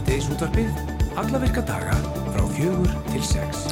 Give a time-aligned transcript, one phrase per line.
[0.00, 0.78] Síðdeisútvarpið,
[1.20, 1.92] alla virka daga
[2.32, 3.66] frá fjögur til sex.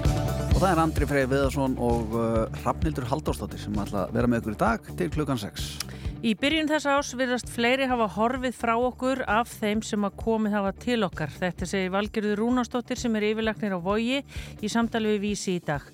[0.51, 4.43] Og það er Andri Freyr Viðarsson og uh, Rafnildur Halldórsdóttir sem ætla að vera með
[4.43, 5.88] ykkur í dag til klukkan 6.
[6.19, 10.55] Í byrjun þess ás virðast fleiri hafa horfið frá okkur af þeim sem að komið
[10.57, 11.31] hafa til okkar.
[11.31, 14.17] Þetta segir Valgerður Rúnastóttir sem er yfirleiknir á vogi
[14.59, 15.85] í samtali við vísi í dag.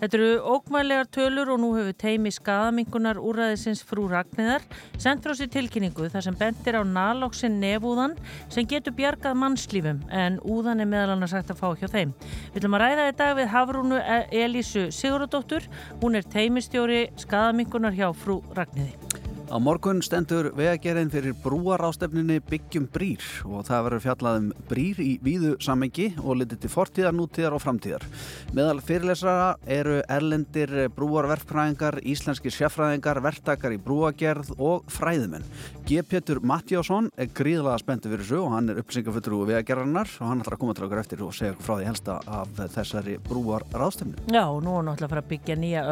[0.00, 4.64] Þetta eru ókvæðlegar tölur og nú hefur teimi skadamingunar úræðisins frú Ragnæðar
[4.96, 8.16] sendt frá sér tilkynningu þar sem bendir á nálóksinn nefúðan
[8.48, 12.16] sem getur bjargað mannslífum en úðan er meðal annars hægt að fá hjá þeim.
[12.54, 14.00] Við ætlum að ræða dag við Hafrúnu
[14.32, 15.68] Elísu Sigurðardóttur.
[16.00, 19.33] Hún er teimistjóri skadamingunar hjá frú Ragnæði.
[19.54, 25.12] Á morgun stendur vegagerðin fyrir brúarástefninni Byggjum brýr og það verður fjallað um brýr í
[25.22, 28.02] víðu samengi og litið til fortíðar, nútíðar og framtíðar.
[28.50, 35.46] Meðal fyrirlesara eru erlendir brúarverfræðingar, íslenski sérfræðingar, verktakar í brúagerð og fræðumenn.
[35.86, 36.02] G.
[36.02, 40.42] Pétur Mattjásson er gríðlega spenntið fyrir þessu og hann er upplýsingafullur úr vegagerðarnar og hann
[40.42, 44.18] ætlar að koma til okkur eftir og segja okkur frá því helsta af þessari brúarástefni.
[44.34, 45.86] Já, nú er náttúrulega að fara að byggja nýja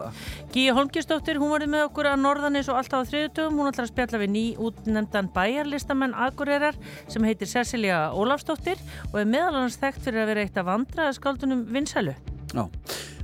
[0.00, 0.48] Gríðlega.
[0.54, 3.60] Gíja Holmgjörnsdóttir, hún varði með okkur að norðanis og alltaf á þriðutöfum.
[3.60, 6.78] Hún ætlar að spjalla við ný útnefndan bæjarlistamenn Akureyrar
[7.10, 8.80] sem heitir Cecilia Ólafsdóttir
[9.12, 12.16] og er meðal annars þekkt fyrir að vera eitt af vandraðaskáldunum Vinsælu.
[12.50, 12.64] Já.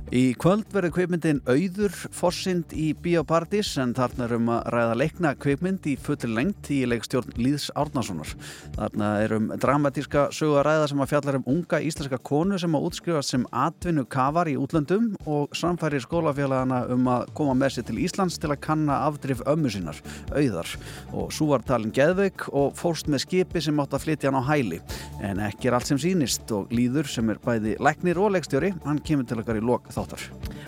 [0.07, 5.31] Í kvöld verður kveipmyndin Auður forsind í Bíópardís en þarna er um að ræða leikna
[5.35, 8.31] kveipmynd í fullir lengt í leikstjórn Líðs Árnasonar.
[8.77, 12.77] Þarna er um dramatíska sögu að ræða sem að fjallar um unga íslenska konu sem
[12.79, 17.87] að útskrifast sem atvinnu kafar í útlöndum og samfæri skólafélagana um að koma með sér
[17.89, 19.99] til Íslands til að kanna afdrif ömmu sínar,
[20.31, 20.71] Auðar.
[21.11, 24.49] Og svo var talin Geðveik og fórst með skipi sem átt að flytja hann á
[24.53, 24.79] hæli.
[25.19, 29.03] En ekki er allt sem sýnist og Líður sem er bæði læknir og leikstjóri, hann
[29.03, 30.25] kemur til okkar í lok þáttar.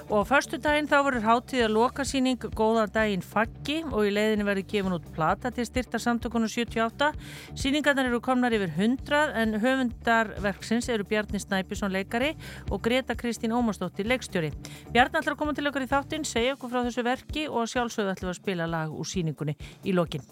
[0.09, 4.65] Og fyrstu daginn þá verður hátíð að lokasýning Góðan daginn faggi og í leiðinni verður
[4.71, 7.11] gefin út plata til styrta samtökunum 78.
[7.53, 12.31] Sýningarnar eru komnar yfir 100 en höfundarverksins eru Bjarni Snæpisson leikari
[12.71, 14.49] og Greta Kristín Ómarsdóttir leikstjóri.
[14.89, 18.15] Bjarni ætlar að koma til okkar í þáttinn, segja okkur frá þessu verki og sjálfsögðu
[18.15, 20.25] ætlum að spila lag úr sýningunni í lokin.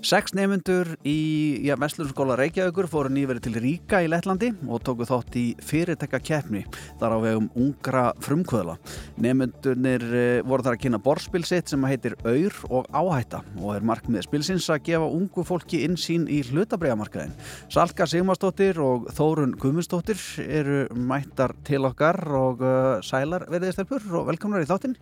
[0.00, 5.36] Seks nefnendur í ja, Vestlurskóla Reykjavíkur fóru nýverið til Ríka í Lettlandi og tóku þátt
[5.36, 6.62] í fyrirtekka keppni
[7.02, 8.78] þar á vegum ungra frumkvöðla.
[9.20, 10.06] Nefnendurnir
[10.48, 14.70] voru þar að kynna borspil sitt sem heitir Aur og Áhætta og er markmið spilsins
[14.72, 17.36] að gefa ungu fólki insýn í hlutabræðamarkaðin.
[17.68, 24.64] Salka Sigmarsdóttir og Þórun Guðmundsdóttir eru mættar til okkar og uh, sælar verðistelpur og velkomnar
[24.64, 24.96] í þáttinn.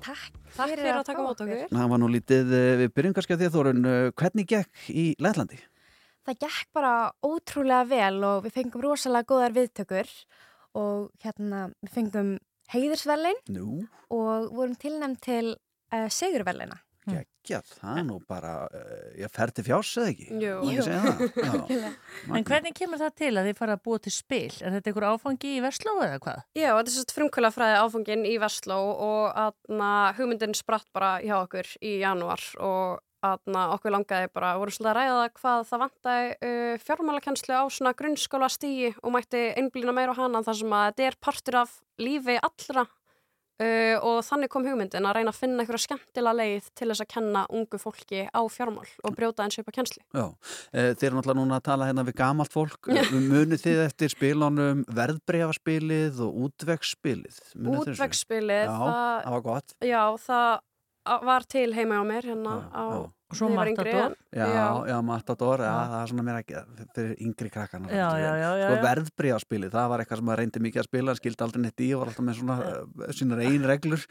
[0.00, 0.38] Takk.
[0.56, 1.66] Takk fyrir að taka mót okkur.
[1.70, 3.88] Það var nú lítið við byrjum kannski að því að Þórun,
[4.20, 5.60] hvernig gekk í Lettlandi?
[6.28, 6.94] Það gekk bara
[7.24, 10.14] ótrúlega vel og við fengum rosalega góðar viðtökur
[10.78, 12.30] og hérna við fengum
[12.70, 13.84] heiðursvelin Nú.
[14.12, 16.78] og vorum tilnæmt til uh, segurvelina.
[17.40, 20.26] Gekjað, það er nú bara, uh, ég fer til fjás eða ekki?
[20.42, 20.56] Jú.
[20.76, 21.78] Jú.
[22.36, 24.52] En hvernig kemur það til að þið fara að búa til spil?
[24.60, 26.42] Er þetta einhver áfangi í Vestló eða hvað?
[26.58, 31.38] Já, þetta er svo frumkvöla fræði áfangin í Vestló og aðna, hugmyndin spratt bara hjá
[31.40, 36.30] okkur í janúar og aðna, okkur langaði bara, voru svolítið að ræða hvað það vantæði
[36.36, 40.86] uh, fjármálakennslu á svona grunnskóla stígi og mætti einblýna meira á hana þar sem að
[40.88, 42.86] þetta er partur af lífi allra
[43.60, 47.10] Uh, og þannig kom hugmyndin að reyna að finna einhverja skemmtilega leið til þess að
[47.12, 50.00] kenna ungu fólki á fjármál og brjóta eins upp á kennsli.
[50.16, 54.14] Já, uh, þeir eru náttúrulega núna að tala hérna við gamalt fólk, munið þið eftir
[54.14, 57.44] spilunum verðbregaspilið og útvegsspilið?
[57.76, 59.78] Útvegsspilið, það, það var gott.
[59.84, 62.84] Já, það var til heima á mér hérna já, á...
[62.96, 63.19] Já.
[63.30, 64.16] Og svo Matador.
[64.34, 64.46] Já,
[64.90, 66.62] já, Matador, já, það er svona mér ekki,
[66.96, 67.90] fyrir yngri krakkana.
[67.94, 68.64] Já, já, já.
[68.64, 71.90] Sko verðbríðarspilið, það var eitthvað sem maður reyndi mikið að spila, skildi aldrei neitt í
[71.94, 74.06] og var alltaf með svona uh, sínar einn reglur.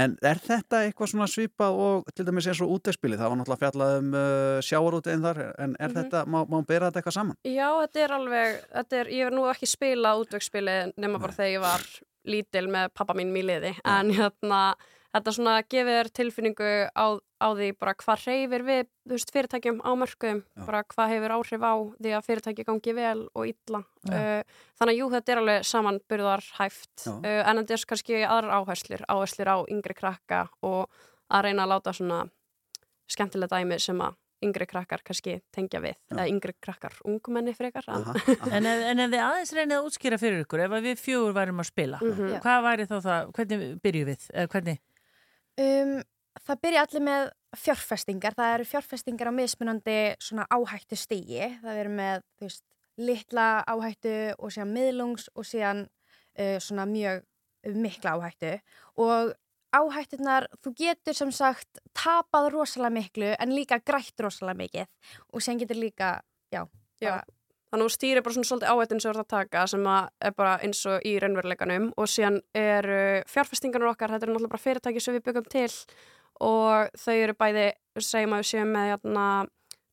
[0.00, 3.20] En er þetta eitthvað svona svipað og til dæmis eins og útvegsspilið?
[3.20, 5.98] Það var náttúrulega fjallað um uh, sjáarútið þar, en er mm -hmm.
[5.98, 7.36] þetta, má, má bera þetta eitthvað saman?
[7.44, 11.52] Já, þetta er alveg, þetta er, ég hef nú ekki spilað útvegsspilið nema bara þegar
[11.52, 11.86] ég var
[12.24, 14.74] lítil með pappa mín í liði, en hérna
[15.14, 18.82] þetta svona gefið þér tilfinningu á, á því bara hvað reyfir við
[19.12, 23.50] veist, fyrirtækjum á mörgum, bara hvað hefur áhrif á því að fyrirtæki gangi vel og
[23.52, 23.84] illa.
[24.08, 24.40] Uh,
[24.80, 29.06] þannig að jú, þetta er alveg samanburðar hæft, uh, en þetta er kannski aðrar áherslur,
[29.06, 30.90] áherslur á yngri krakka og
[31.30, 32.24] að reyna að láta svona
[33.10, 36.16] skemmtilega dæmi sem að yngri krakkar kannski tengja við, Já.
[36.16, 37.86] eða yngri krakkar ungumenni frekar.
[37.88, 38.50] Aha, aha.
[38.56, 41.62] En, ef, en ef þið aðeins reynið að útskýra fyrir ykkur, ef við fjögur værum
[41.62, 42.34] að spila, mm -hmm.
[42.44, 44.82] hvað væri þá það, hvernig byrju við, eða hvernig?
[45.60, 46.00] Um,
[46.44, 47.28] það byrja allir með
[47.64, 48.36] fjárfestingar.
[48.38, 51.50] Það eru fjárfestingar á mismunandi svona áhættu stígi.
[51.62, 52.64] Það eru með, þú veist,
[52.98, 57.24] litla áhættu og síðan miðlungs og síðan uh, svona mjög
[57.74, 58.52] mikla áhættu
[59.00, 59.32] og
[59.74, 65.58] áhættunar, þú getur sem sagt tapað rosalega miklu en líka grætt rosalega mikið og sen
[65.58, 66.10] getur líka,
[66.54, 66.62] já,
[67.02, 67.22] Já.
[67.74, 70.34] Þannig að þú stýrir bara svona svolítið áhættin sem ert að taka sem að er
[70.38, 72.98] bara eins og í raunveruleikanum og síðan eru
[73.32, 75.72] fjárfestingarnir okkar, þetta eru náttúrulega bara fyrirtæki sem við byggum til
[76.46, 77.64] og þau eru bæði,
[77.98, 79.24] segjum að við séum með jæna,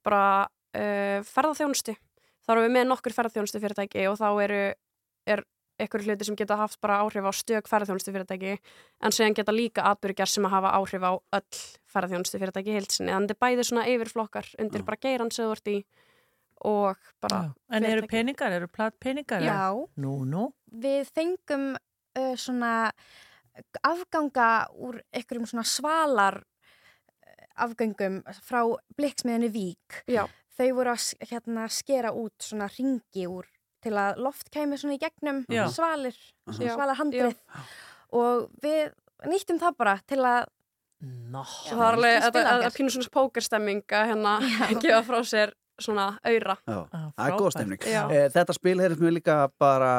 [0.05, 1.95] bara uh, ferðarþjónustu.
[2.45, 4.61] Þá erum við með nokkur ferðarþjónustu fyrirtæki og þá eru
[5.33, 5.43] er
[5.81, 8.53] ykkur hluti sem geta haft bara áhrif á stök ferðarþjónustu fyrirtæki
[9.01, 13.09] en síðan geta líka atbyrgjar sem að hafa áhrif á öll ferðarþjónustu fyrirtæki heilsinni.
[13.09, 14.87] Þannig þetta er bæði svona yfirflokkar undir Já.
[14.91, 15.77] bara geiran sem þú ert í
[16.67, 17.53] og bara Já.
[17.77, 19.41] En eru peningar, eru platt peningar?
[19.41, 20.51] já, Nú, nú.
[20.71, 22.91] við fengum uh, svona
[23.83, 26.41] afganga úr einhverjum svona svalar
[27.61, 28.61] afgöngum frá
[28.97, 30.03] blikksmiðinu Vík.
[30.07, 30.25] Já,
[30.57, 33.47] Þau voru að hérna, skera út svona ringi úr
[33.81, 35.63] til að loft kæmi svona í gegnum Já.
[35.73, 36.17] svalir,
[36.53, 37.37] svalar handrið
[38.13, 38.91] og við
[39.31, 40.43] nýttum það bara til að
[41.01, 42.65] og það er alveg, þetta þér.
[42.67, 44.33] er pínu svona pókerstemming að hérna
[44.83, 45.53] gefa frá sér
[45.85, 46.55] svona auðra.
[46.67, 47.85] Já, Ah, það er góð stemning.
[47.87, 49.91] Eh, Þetta spil heyrðist mér líka bara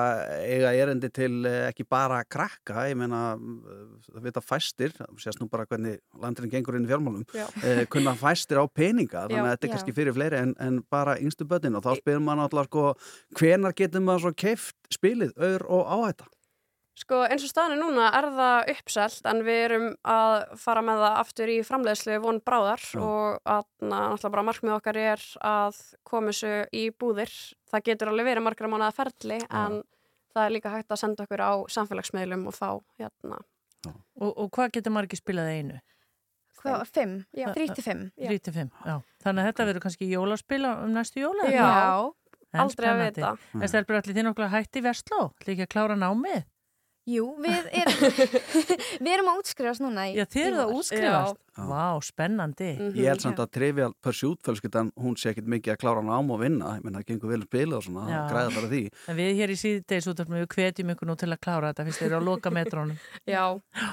[0.43, 5.49] eiga erendi til eh, ekki bara krakka, ég meina eh, það vita fæstir, sést nú
[5.50, 7.46] bara hvernig landurinn gengur inn í fjármálum, Já.
[7.64, 11.17] eh, kunna fæstir á peninga, þannig að þetta er kannski fyrir fleiri en, en bara
[11.19, 12.84] yngstu börnin og þá spyrir maður náttúrulega sko,
[13.40, 16.26] hvenar getur maður svo keift spilið, auður og áhætta?
[16.92, 21.20] Sko eins og staðinu núna er það uppselt en við erum að fara með það
[21.22, 22.98] aftur í framleiðslu von bráðar Já.
[23.00, 27.32] og að náttúrulega bara markmið okkar er að koma þessu í búðir.
[27.72, 29.80] Það getur alveg verið margra mánuða ferli en
[30.34, 32.68] það er líka hægt að senda okkur á samfélagsmiðlum og þá
[33.00, 33.40] hérna.
[33.88, 35.80] Og, og hvað getur margir spilað einu?
[36.62, 37.50] hvað, fimm, Já.
[37.56, 38.02] þrý til fimm.
[38.16, 38.30] Já.
[38.30, 38.96] 3-5, já.
[39.24, 41.48] Þannig að þetta verður kannski jólaspila um næstu jóla?
[41.50, 41.62] Já.
[41.62, 42.10] eða?
[42.52, 43.28] En Aldrei að vita.
[43.56, 45.20] En stelpur allir þín okkur hætti í Vestló?
[45.40, 46.42] Ætli ekki að klára námið?
[47.10, 48.02] Jú, við erum,
[49.02, 50.76] við erum að útskrifast núna í Já, þið eru það janúar.
[50.78, 51.38] útskrifast.
[51.52, 52.69] Vá, spennandi.
[52.78, 52.93] Mhm.
[52.96, 56.38] Ég held samt að Trivial Pursuit fjölskyldan, hún sé ekkit mikið að klára nám og
[56.40, 58.20] vinna, ég menn það gengur vel að spila og svona, Já.
[58.31, 58.81] græða bara því.
[59.12, 61.87] En við hér í síðdeis út af við hvetjum ykkur nú til að klára þetta
[61.90, 63.02] fyrst þeir eru að loka metrónum.
[63.34, 63.44] Já,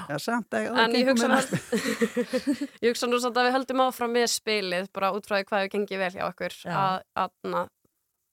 [0.08, 2.14] Já, samt að en ég hugsa, nú-
[2.86, 5.66] ég hugsa nú samt að við höldum áfram með spilið bara út frá því hvað
[5.66, 6.72] við gengið vel hjá okkur Já.
[6.78, 7.66] að, að, na,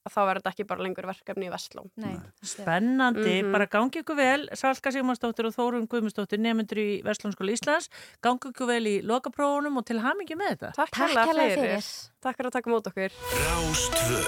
[0.07, 1.83] að þá verður þetta ekki bara lengur verkefni í Vestló.
[2.01, 3.51] Nei, Spennandi, Mhm.
[3.51, 7.89] bara gangi ykkur vel Salka Sigmarsdóttir og Þórun Guðmundsdóttir nefndur í Vestlunskóla Íslands
[8.24, 11.57] gangi ykkur vel í lokaprófunum og til hamingi með þetta Takk, hérlega fyrir.
[11.57, 12.09] fyrir.
[12.21, 13.12] Takk fyrir að taka mót okkur.
[13.45, 14.21] Rástvö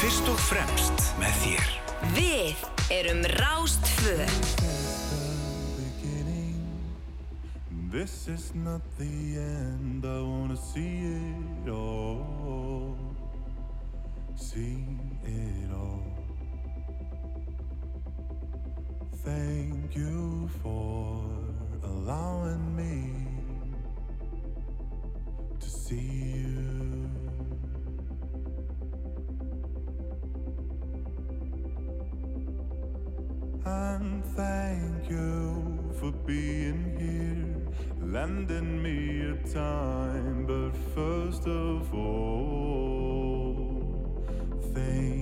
[0.00, 1.66] Fyrst og fremst með þér
[2.16, 2.56] Við
[2.90, 3.20] erum
[5.76, 6.56] beginning.
[7.92, 10.04] This is not the end.
[10.06, 11.02] I wanna see
[11.64, 12.39] it all.
[14.40, 14.86] See
[15.22, 16.02] it all.
[19.22, 21.22] Thank you for
[21.84, 23.28] allowing me
[25.60, 27.10] to see you.
[33.66, 40.46] And thank you for being here, lending me your time.
[40.46, 42.99] But first of all,
[44.74, 45.19] thing.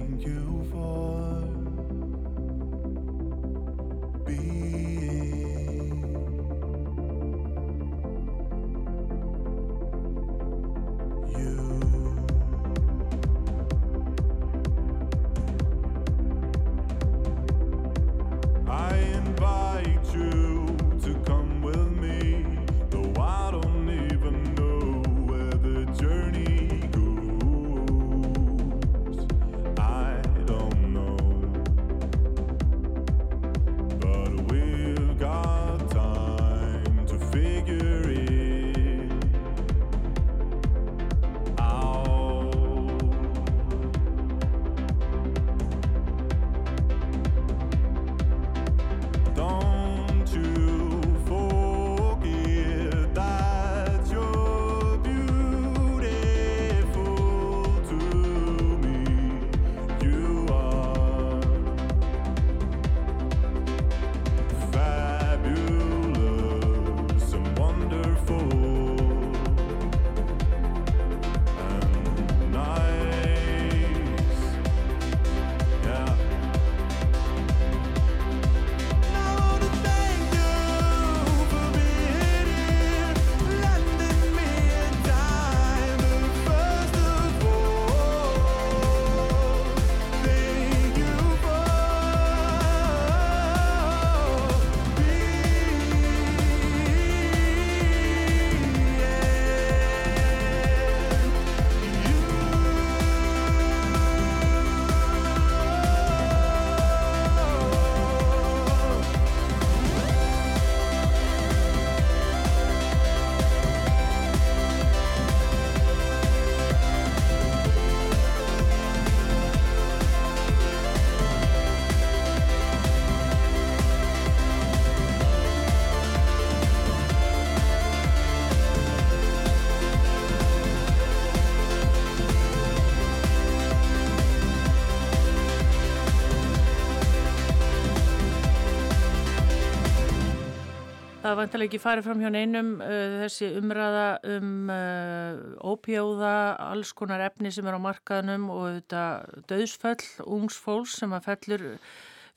[141.28, 146.30] Það var vantilega ekki farið fram hjá neinum uh, þessi umræða um uh, ópjóða,
[146.70, 149.02] alls konar efni sem er á markaðnum og þetta
[149.50, 151.66] döðsföll, ungs fólks sem að fellur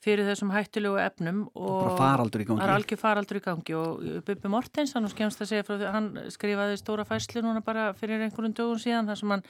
[0.04, 1.94] fyrir þessum hættulegu efnum og.
[1.96, 6.76] Það er algjör faraldur í gangi og Bubi Mortens, hann skemmst að segja hann skrifaði
[6.82, 9.46] stóra fæslu núna bara fyrir einhverjum dögum síðan þar sem hann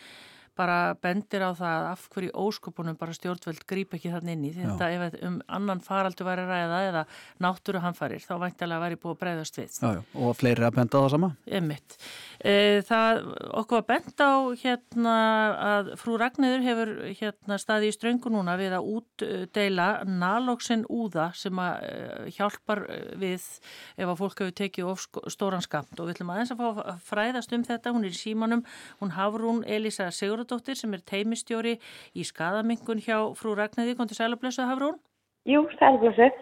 [0.59, 4.91] bara bendir á það af hverju óskupunum bara stjórnveld grýp ekki þann inn í þetta
[4.93, 7.05] ef um annan faraldur væri ræða eða
[7.43, 9.79] náttúru hanfarir þá væntalega væri búið að breyðast við.
[9.81, 11.33] Já, já, og fleiri að benda á það sama?
[11.61, 11.97] Emmitt.
[12.43, 13.21] E, það
[13.55, 15.17] okkur var bent á hérna
[15.63, 21.61] að frú Ragnæður hefur hérna staði í ströngu núna við að útdeila nalóksinn úða sem
[21.63, 21.93] að e,
[22.35, 22.83] hjálpar
[23.23, 23.47] við
[23.95, 27.03] ef að fólk hefur tekið of stóran skamt og við ætlum aðeins að fá að
[27.07, 28.67] fræðast um þetta, hún er í símanum,
[28.99, 31.79] hún Hafrún Elisa Sigurðardóttir sem er teimistjóri
[32.19, 34.99] í skadamingun hjá frú Ragnæði, kom til sælublessu Hafrún?
[35.47, 36.33] Jú, sælublessu.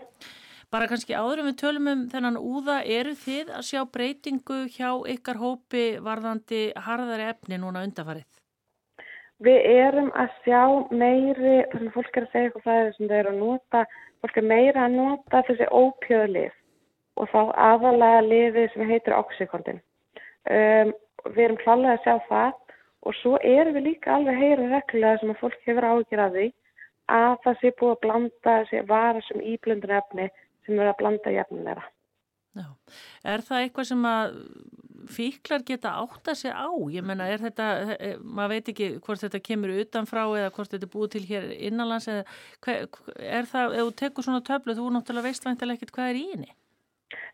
[0.70, 4.90] Bara kannski áður en við tölum um þennan úða, eru þið að sjá breytingu hjá
[5.10, 8.28] ykkar hópi varðandi harðari efni núna undafarið?
[9.42, 10.60] Við erum að sjá
[10.94, 13.80] meiri, þannig að fólk er að segja eitthvað það sem þau eru að nota,
[14.22, 16.52] fólk er meira að nota þessi ópjöðlið
[17.18, 19.80] og þá aðalega liðið sem heitir oxykondin.
[20.46, 20.92] Um,
[21.34, 22.52] við erum klálega að sjá það
[23.08, 26.24] og svo erum við líka alveg heyra reglulega sem að fólk hefur ágjör
[27.10, 30.28] að það sé búið að blanda þessi vara sem íblöndun efni
[30.70, 31.88] sem eru að blanda jefnilega.
[32.58, 32.66] Já.
[33.30, 34.38] Er það eitthvað sem að
[35.10, 36.66] fíklar geta átta sig á?
[36.92, 37.66] Ég menna, er þetta,
[38.22, 42.08] maður veit ekki hvort þetta kemur utanfrá eða hvort þetta er búið til hér innanlands
[42.10, 42.24] eða
[42.66, 46.24] er það, ef þú tekur svona töflu, þú náttúrulega veist vantilega ekkert hvað er í
[46.32, 46.50] henni?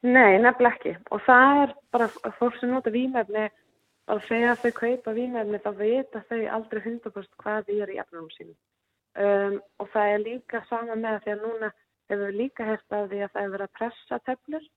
[0.05, 0.95] Nei, nefnilega ekki.
[1.13, 3.49] Og það er bara fólk sem nota výmefni
[4.13, 8.01] að segja að þau kaupa výmefni þá vita þau aldrei 100% hvað því er í
[8.05, 8.57] efnum sínum.
[9.17, 11.73] Um, og það er líka sama með því að núna
[12.11, 14.69] hefur við líka hefst að því að það hefur verið að pressa töflur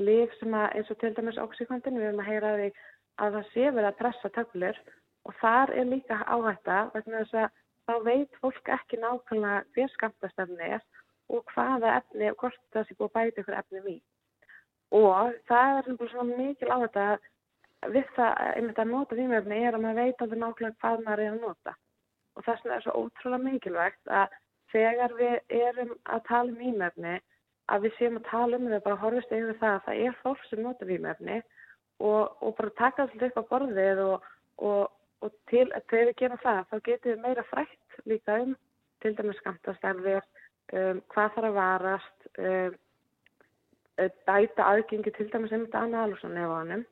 [0.00, 2.68] líf sem að eins og til dæmis oxykondin við erum að heyra því
[3.20, 4.78] að það sé verið að pressa töflur
[5.28, 7.58] og þar er líka áhætta vegna þess að
[7.90, 10.86] þá veit fólk ekki nákvæmlega hver skamtastefni er
[11.30, 13.98] og hvaða efni og hvort það sé búið að bæta ykkur efni í
[15.00, 17.04] og það er svona mikil áhætta
[17.88, 21.32] við það einmitt að nota výmefni er að maður veit alveg nákvæmlega hvað maður er
[21.32, 21.74] að nota.
[22.36, 24.34] Og þess vegna er svo ótrúlega mikilvægt að
[24.72, 27.16] þegar við erum að tala um výmefni
[27.70, 30.46] að við séum að tala um það bara horfist yfir það að það er fólk
[30.48, 31.38] sem nota výmefni
[32.00, 34.26] og, og bara taka alltaf upp á borðið og,
[34.70, 34.82] og,
[35.20, 38.56] og til að þegar við gerum það þá getum við meira frætt líka um
[39.00, 40.24] til dæmis skamtastærðir,
[40.76, 42.78] um, hvað þarf að varast, um,
[44.28, 46.86] bæta aðgengi til dæmis einmitt annað alveg svona nefanum.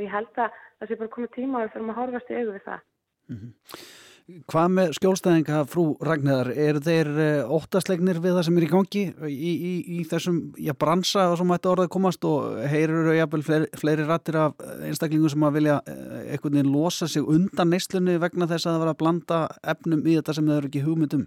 [0.00, 2.88] Ég held að það sé bara komið tíma að við fyrir að horfast auðvið það.
[3.28, 3.94] Mm -hmm.
[4.24, 7.08] Hvað með skjólstæðinga frú Ragnæðar, eru þeir
[7.52, 11.50] óttaslegnir við það sem er í gangi í, í, í þessum já, bransa og sem
[11.52, 14.54] ætti orðið komast og heyrur þau jafnvel fleiri, fleiri rattir af
[14.88, 18.92] einstaklingum sem að vilja einhvern veginn losa sig undan neyslunni vegna þess að það var
[18.94, 19.40] að blanda
[19.74, 21.26] efnum í þetta sem þau eru ekki hugmyndum?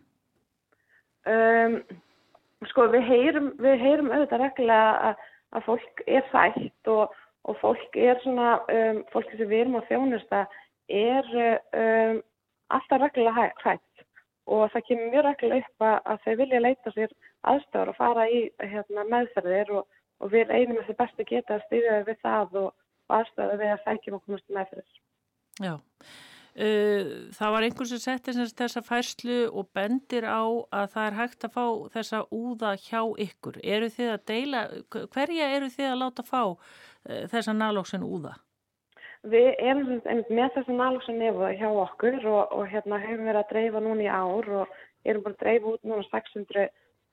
[1.29, 1.75] Um,
[2.71, 5.21] sko við heyrum, við heyrum auðvitað reglulega að,
[5.53, 7.13] að fólk er sætt og,
[7.45, 10.41] og fólk er svona, um, fólki sem við erum á þjónusta
[10.89, 12.17] er um,
[12.73, 14.05] alltaf reglulega hrætt
[14.47, 17.15] og það kemur mjög reglulega upp að, að þau vilja leita sér
[17.51, 21.99] aðstöður og fara í hérna, meðferðir og, og við einum eftir bestu geta að stýða
[22.07, 22.71] við það og,
[23.07, 25.03] og aðstöðu við að sækjum og komast meðferðir.
[25.57, 31.19] Já, uh, það var einhvers sem setti þessa færslu og bendir á að það er
[31.21, 31.65] hægt að fá
[31.97, 33.61] þessa úða hjá ykkur.
[33.63, 34.65] Eru þið að deila,
[35.15, 38.37] hverja eru þið að láta fá uh, þessa nálóksin úða?
[39.27, 39.87] Við erum
[40.29, 44.11] með þessum nálgsan nefa hjá okkur og, og hérna hefum verið að dreifa núna í
[44.11, 44.75] ár og
[45.07, 46.67] erum bara að dreifa út núna 600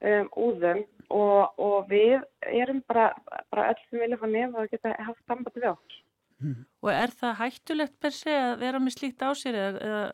[0.05, 2.21] um, úðum og, og við
[2.51, 3.11] erum bara,
[3.53, 6.01] bara öll sem vilja fá nefa og geta haft samband við okkur.
[6.45, 6.65] Mm.
[6.85, 10.05] Og er það hættulegt per se að vera með slíkt á sér eða, eða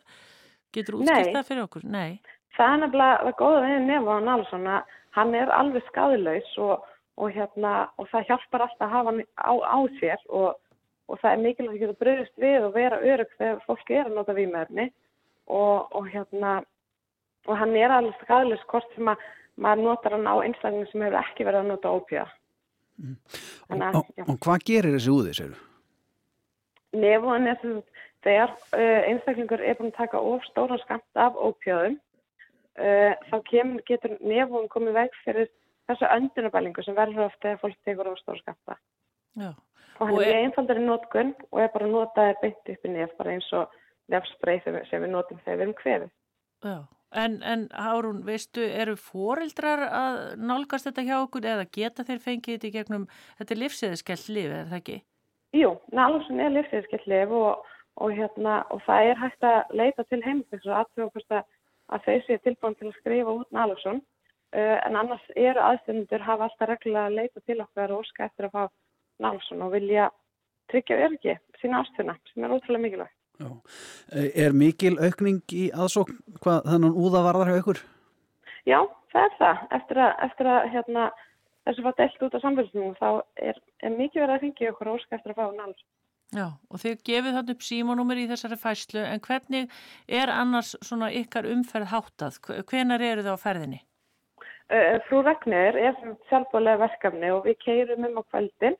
[0.75, 1.85] getur útskilt það fyrir okkur?
[1.91, 2.21] Nei.
[2.55, 6.85] Það er nefnilega góða við á nálgsan að hann er alveg skadilaus og,
[7.19, 10.59] og hérna og það hjálpar alltaf að hafa hann á, á sér og
[11.11, 14.17] og það er mikilvægt að geta bröðist við og vera örug þegar fólki er að
[14.17, 14.87] nota výmöfni
[15.51, 16.59] og, og hérna
[17.49, 19.25] og hann er alveg skadalist hvort sem að
[19.61, 22.27] maður notar hann á einstaklingum sem hefur ekki verið að nota ópíða
[23.01, 23.17] mm.
[23.73, 25.67] og, og, og hvað gerir þessi úði, segir þú?
[27.01, 27.81] Nefn er að
[28.21, 33.83] þegar uh, einstaklingur er búin að taka of stóran skamt af ópíðum uh, þá kemur,
[33.89, 35.51] getur nefn komið veg fyrir
[35.89, 38.79] þessu öndunabælingu sem verður ofta þegar fólk tekur of stóran skamta
[39.39, 39.51] Já
[39.99, 43.35] og hann og er einfaldari nótkunn og er bara notaði beint upp í nefn bara
[43.35, 43.77] eins og
[44.11, 46.09] nefnspreið sem við notum þegar við erum hvefið.
[46.61, 46.75] Já,
[47.11, 52.53] En, en Hárún, veistu, eru foreldrar að nálgast þetta hjá okkur eða geta þeir fengið
[52.55, 53.07] þetta í gegnum,
[53.39, 54.95] þetta er livsiðiskellt lif, er það ekki?
[55.59, 57.65] Jú, nálsson er lífsviðskellif og,
[57.99, 61.41] og, hérna, og það er hægt að leita til heimfings og aðtöfa
[61.91, 63.99] að þau séu tilbúin til að skrifa út nálsson.
[64.55, 68.47] Uh, en annars eru aðstöndur hafa alltaf reglulega að leita til okkar og óska eftir
[68.47, 68.63] að fá
[69.23, 70.09] nálsson og vilja
[70.71, 73.17] tryggja örgi sína ástöna sem er ótrúlega mikilvægt.
[73.41, 73.49] Já.
[74.45, 77.81] Er mikil aukning í aðsókn hvað þannig úða varðar hjá ykkur?
[78.69, 78.79] Já,
[79.13, 79.63] það er það.
[79.77, 81.07] Eftir að, eftir að hérna,
[81.65, 83.09] þessu var delt út á samfélagsnum þá
[83.49, 85.89] er, er mikið verið að fengja okkur og óska eftir að fá nálsson.
[86.31, 89.73] Já, og þið gefið þannig upp símanúmer í þessari fæslu, en hvernig
[90.07, 92.37] er annars svona ykkar umferð háttað?
[92.69, 93.81] Hvenar eru það á ferðinni?
[94.71, 95.97] Uh, frú Ragnir er
[96.29, 98.77] sjálfbóðlega verkefni og við keirum um á kvöldin.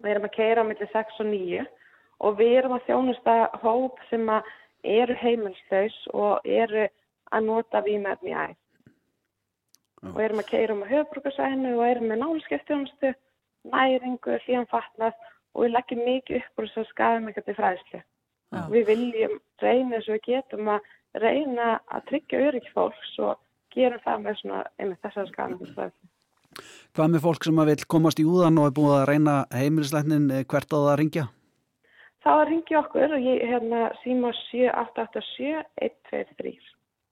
[0.00, 1.64] Við erum að keira á milli 6 og 9
[2.20, 4.48] og við erum að þjónusta hóp sem að
[4.84, 6.86] eru heimilslaus og eru
[7.30, 8.54] að nota vímefni í æð.
[10.10, 13.10] Og erum að keira um að höfbrukarsæðinu og erum með náluskefstjónustu,
[13.74, 15.18] næringu, hlíðan fatnað
[15.52, 18.00] og við leggjum mikið upp úr þess að skafum eitthvað til fræðslu.
[18.50, 18.62] Já.
[18.72, 20.88] Við viljum reyna þess að við getum að
[21.20, 26.09] reyna að tryggja örygg fólks og gerum það með svona einmitt þessar skafum til fræðslu.
[26.96, 30.26] Hvað með fólk sem að vil komast í úðan og er búið að reyna heimilisleitnin
[30.50, 31.26] hvert á það að ringja?
[32.20, 36.58] Þá ringi okkur og ég hérna síma 7887 123.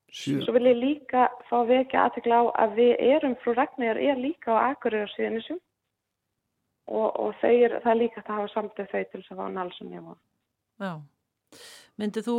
[0.09, 0.38] Sjö.
[0.44, 4.20] Svo vil ég líka fá að vekja aðtekla á að við erum, frú Ragnir er
[4.20, 5.59] líka á Akureyra síðanisum
[6.88, 9.46] og, og þau er, það er líka að hafa samtöð þau til þess að fá
[9.53, 10.18] nálsum ég var.
[10.81, 10.92] Já.
[11.99, 12.38] Myndið þú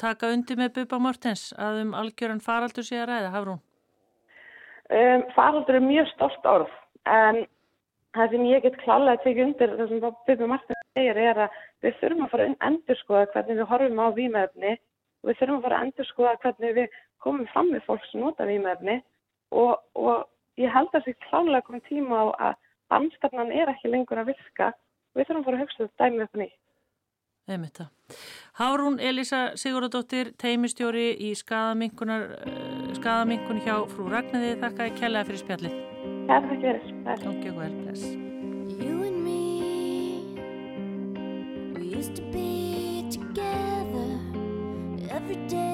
[0.00, 3.60] taka undir með Bubba Mortens að um algjöran faraldur sé að ræða, Hafrún?
[4.92, 6.72] Um, faraldur er mjög stolt orð
[7.08, 7.44] en
[8.12, 11.54] það sem ég get klálega að tekja undir það sem Bubbi Martin segir er að
[11.84, 15.64] við þurfum að fara að endurskoða hvernig við horfum á vímefni og við þurfum að
[15.66, 18.98] fara að endurskoða hvernig við komum fram með fólk sem nota vímefni
[19.62, 20.26] og, og
[20.60, 22.60] ég held að þessi klálega komið tíma á að
[22.98, 24.72] anstefnan er ekki lengur að virka
[25.16, 26.58] við þurfum að fara að hugsa þetta dæmi upp nýtt.
[27.48, 27.88] Einmitt það.
[28.60, 32.26] Hárún Elisa Sigurðardóttir, teimistjóri í skadaminkunar,
[32.98, 34.54] skadaminkun hjá frú Ragnæði.
[34.60, 35.74] Þakka að kellaði fyrir spjallið.
[36.36, 36.88] Ekki verið.
[37.24, 38.04] Gangi og vel, bless.
[38.76, 39.42] You and me,
[41.74, 44.08] we used to be together
[45.10, 45.71] every day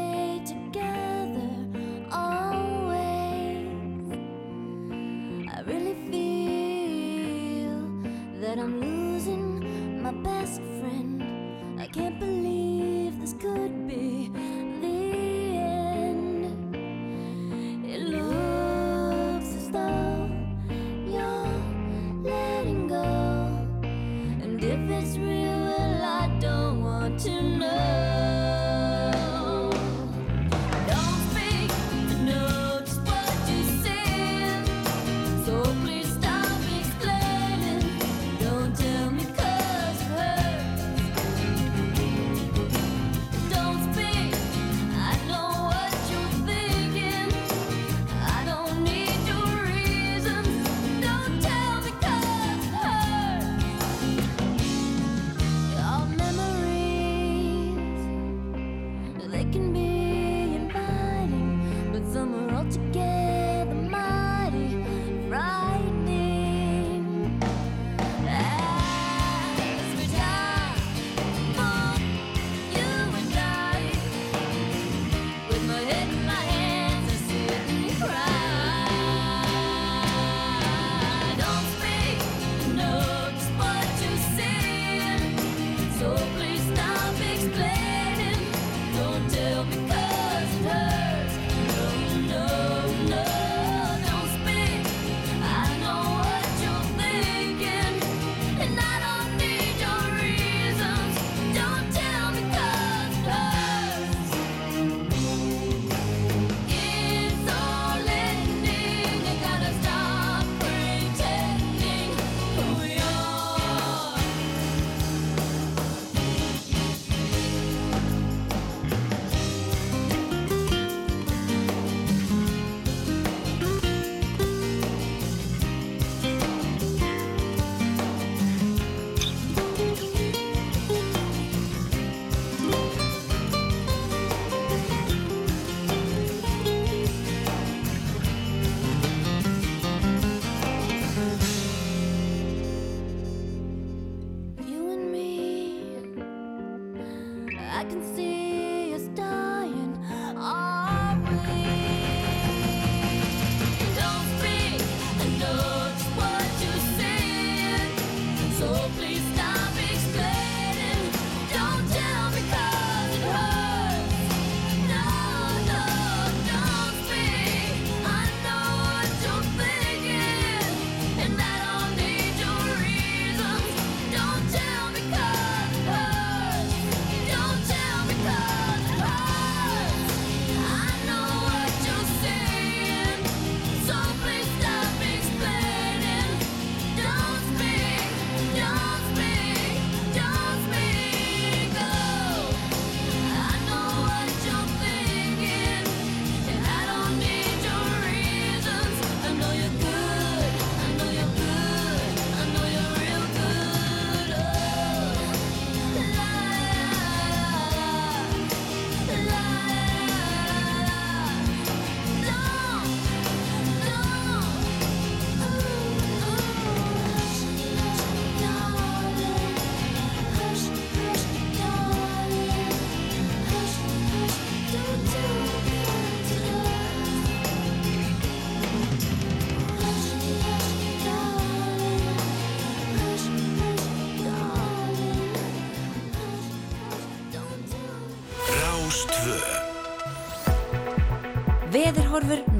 [11.98, 14.30] can't believe this could be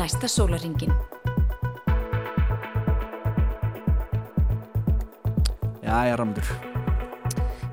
[0.08, 0.92] næsta sólaringin.
[5.82, 6.44] Já, já, Ramundur.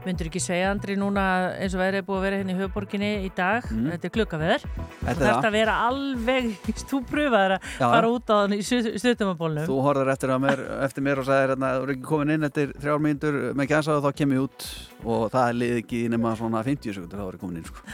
[0.05, 3.11] Myndur ekki segja, Andri, núna eins og verið er búið að vera hérna í höfuborginni
[3.23, 3.63] í dag.
[3.71, 4.65] Þetta er klukkaveður.
[4.67, 4.89] Mm.
[5.05, 5.47] Þetta er það.
[5.47, 6.51] að vera alveg,
[6.91, 7.85] þú pröfaður að Já.
[7.85, 9.69] fara út á þann í stuttumabólnum.
[9.71, 12.49] Þú horfður eftir, að mér, eftir mér og sagðir hérna, þú eru ekki komin inn
[12.49, 14.67] eftir þrjár mínútur með gæsa og þá kem ég út
[15.05, 17.85] og það liði ekki nema svona 50 sekundur þá er ég komin inn sko.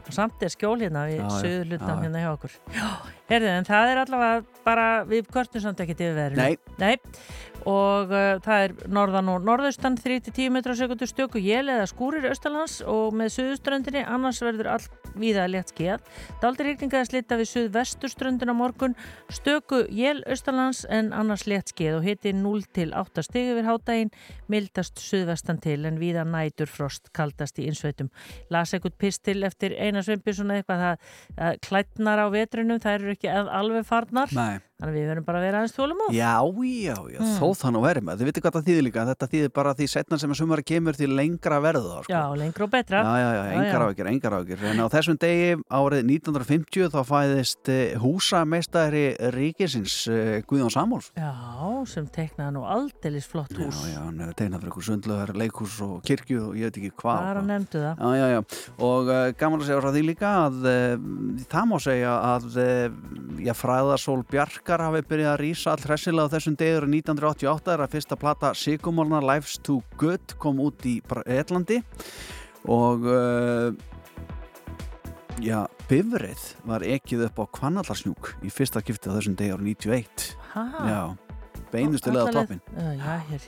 [0.00, 1.20] Og samt er skjól hérna við
[1.68, 2.00] hlutan já.
[2.02, 2.54] hérna hjá okkur.
[2.74, 2.88] Já,
[3.30, 6.40] herðu, en það er allavega bara, við kvörtum samt ekkert yfir veðrinu.
[6.40, 6.56] Nei.
[6.80, 6.96] Nei.
[7.68, 12.28] Og uh, það er norðan og norðaustan 3-10 metra á sekundu stöku jél eða skúrir
[12.30, 16.04] austalands og með suðuströndinni annars verður allt víða létt skeið.
[16.42, 18.96] Daldir ykninga að slita við suðvesturströndin á morgun
[19.32, 24.14] stöku jél austalands en annars létt skeið og hiti 0 til 8 stig yfir hádaginn,
[24.52, 28.10] mildast suðvestan til en víða nætur frost kaldast í innsveitum.
[28.50, 33.30] Las ekkert pistil eftir Einar Sveinbjörnsson eitthvað það að klætnar á vetrunum, það eru ekki
[33.30, 34.36] alveg farnar.
[34.36, 34.69] Nei.
[34.80, 36.10] Þannig að við verðum bara að vera aðeins þólumóð.
[36.16, 37.34] Já, já, já, Mm.
[37.36, 38.14] þó þannig að verið með.
[38.20, 39.04] Þið veitir hvað það þýðir líka.
[39.10, 42.02] Þetta þýðir bara því setna sem að sumari kemur því lengra verður það.
[42.04, 42.12] Sko.
[42.14, 42.98] Já, lengra og betra.
[43.04, 44.64] Já, já, já, engar áhyggjur, engar áhyggjur.
[44.70, 51.10] En á þessum degi árið 1950 þá fæðist eh, húsameistari ríkisins eh, Guðjón Samúls.
[51.18, 51.30] Já,
[51.90, 53.80] sem teknaði nú aldeilis flott Já, hús.
[53.92, 57.20] já, hann er tegnað fyrir ykkur sundlöðar, leikhús og kirkju og ég veit ekki hvað.
[57.28, 57.82] Bara nefndu
[64.70, 68.50] Bjarkar hafi byrjað að rýsa all hressilega á þessum degur 1988 er að fyrsta plata
[68.54, 71.80] Sigumólna Life's Too Good kom út í Breitlandi
[72.70, 73.74] og uh,
[75.42, 80.30] já, bifrið var ekið upp á Kvannallarsnjúk í fyrsta kipti á þessum degi árið 91
[80.52, 80.64] Ha?
[80.86, 81.02] Já,
[81.72, 82.60] beinustilega á toppin.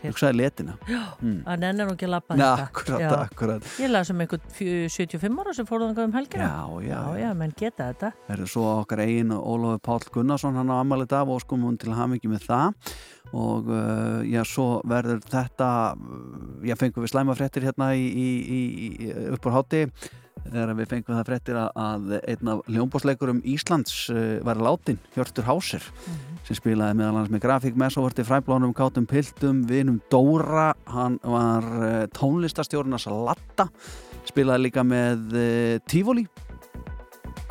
[0.03, 0.77] Hugsaði letina
[1.23, 1.43] Mm.
[1.47, 2.67] að nennir nú ekki að lappa þetta.
[2.67, 3.11] akkurat, Já.
[3.27, 6.49] akkurat Ég laði sem einhvern fjö- 75 ára sem fór þangað um helgina.
[6.49, 8.13] Já, já, Já, menn geta þetta.
[8.29, 12.29] er svo okkar eigin Ólafur Páll Gunnarsson hann á ammali dag og hún til hamingi
[12.29, 12.75] með það
[13.33, 18.29] og uh, já, svo verður þetta uh, já, fengum við slæma fréttir hérna í, í,
[18.43, 18.61] í,
[19.07, 19.87] í upp á hátti
[20.43, 25.45] þegar við fengum það fréttir að, að einn af ljónbósleikurum Íslands uh, var látin, Hjörtur
[25.49, 25.83] Hásir
[26.47, 31.93] sem spilaði meðal hans með grafík messovorti fræblónum, kátum piltum, vinum Dóra, hann var uh,
[32.17, 33.69] tónlistastjórn að Salatta
[34.29, 36.27] spilaði líka með uh, Tivoli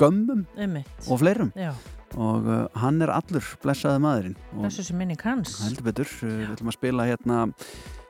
[0.02, 0.92] Gömmum Einmitt.
[1.08, 1.54] og fleirum.
[1.56, 1.72] Já,
[2.18, 4.38] og uh, hann er allur blessaði maðurinn.
[4.66, 5.60] Þessu sem minni kanns.
[5.66, 7.42] heldur betur, uh, við ætlum að spila hérna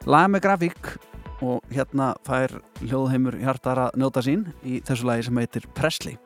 [0.09, 0.93] lag með grafík
[1.41, 6.17] og hérna fær hljóðheimur hjartar að njóta sín í þessu lagi sem heitir Presley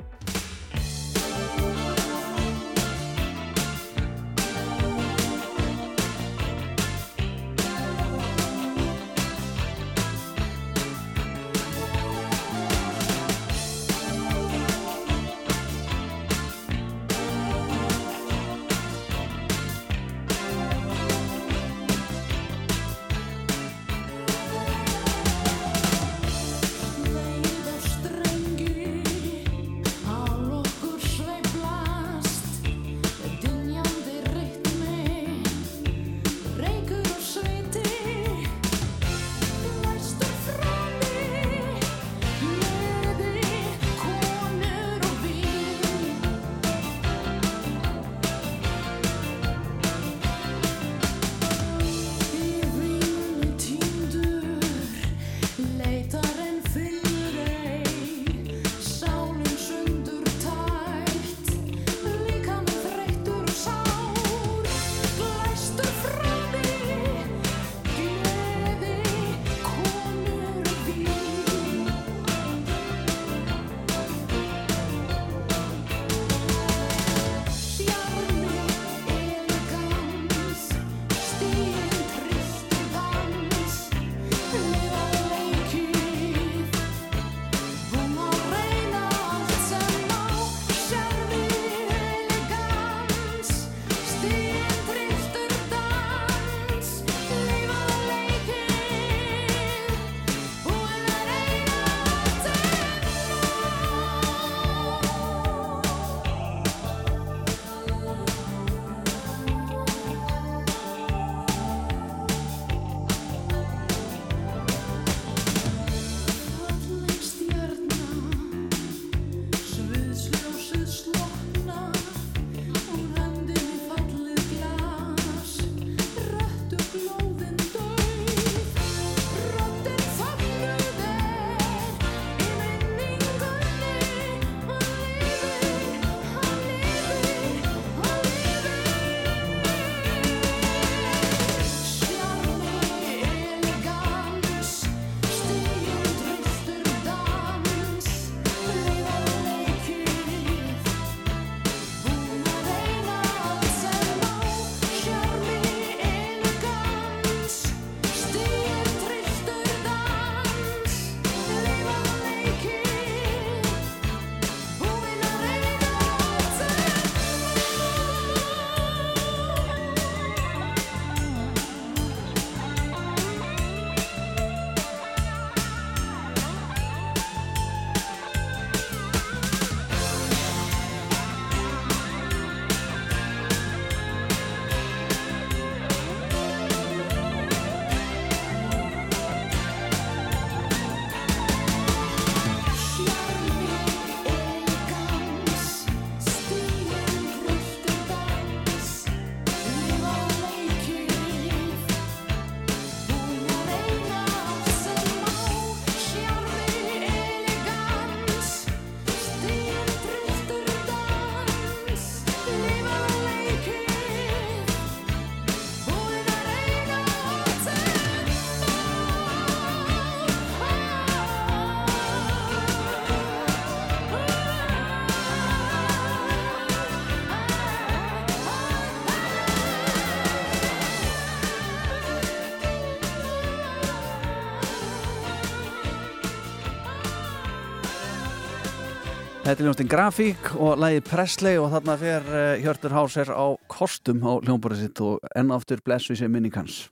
[239.45, 244.23] Þetta er ljónstinn Grafík og lagið Presley og þarna fer uh, Hjörtur Háser á kostum
[244.25, 246.87] á hljómborðið sitt og enn aftur blessu sér minning hans.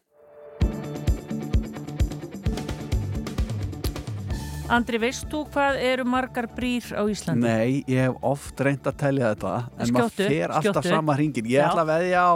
[4.73, 7.41] Andri, veist þú hvað eru margar brýr á Íslandi?
[7.45, 10.93] Nei, ég hef oft reynd að telja þetta en maður Skjóttu, fer alltaf skjóttu.
[10.93, 11.49] sama hringin.
[11.49, 11.65] Ég Já.
[11.71, 12.33] ætla að veðja á,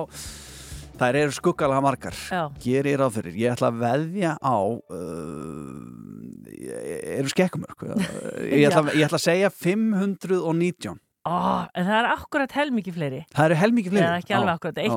[0.97, 2.43] þær eru skuggalega margar, Já.
[2.65, 3.37] gerir ráð fyrir.
[3.45, 5.96] Ég ætla að veðja á, uh,
[7.17, 7.83] eru skekkumörk.
[8.51, 10.97] Ég, ætla- ég ætla að segja 519.
[11.27, 13.17] Ó, en það er akkurat helmikið fleiri.
[13.35, 14.05] Það eru helmikið fleiri.
[14.07, 14.93] Eða ekki alveg akkurat, já.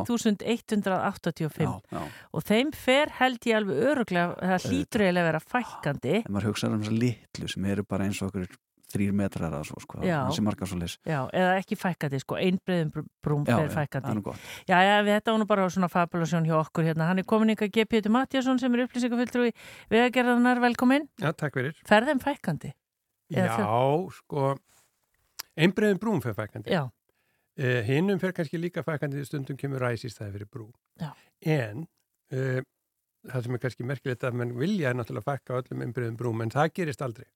[0.54, 1.64] 1185.
[1.66, 2.02] Já, já.
[2.38, 6.14] Og þeim fer held ég alveg öruglega, það hlýtur eiginlega að vera fækkandi.
[6.22, 8.46] En maður hugsaður um þessar litlu sem eru bara eins og okkur
[8.90, 10.00] þrýr metrar eða svo, sko.
[10.02, 10.96] Þessi margar svo leys.
[11.06, 14.06] Já, eða ekki fækkandi, sko, einbreiðum brúm Já, fækkandi.
[14.06, 14.48] það er nú gott.
[14.68, 17.08] Já, já, við þetta var nú bara svona fabulasjón hjá okkur hérna.
[17.10, 17.86] Hann er komin ykkar G.
[17.90, 19.52] Pétur Mattiasson sem er upplýsingafulltrúi
[19.92, 21.06] vegagerðarnar, velkomin.
[21.22, 21.76] Já, takk fyrir.
[21.88, 22.72] Ferðum fækkandi?
[23.30, 23.46] Já,
[24.16, 24.56] sko,
[25.54, 26.74] einbreiðin brúm fyrir fækandi.
[26.74, 26.88] Já.
[27.60, 30.68] Uh, Hinnum fyrir kannski líka fækandi stundum kemur ræsistæði fyrir brú.
[31.00, 31.10] Já.
[31.44, 31.84] En
[32.32, 32.62] uh,
[33.28, 36.52] það sem er kannski merkilegt að mann vilja er náttúrulega fækka öllum einbreiðin brúm, en
[36.54, 37.26] það gerist aldrei.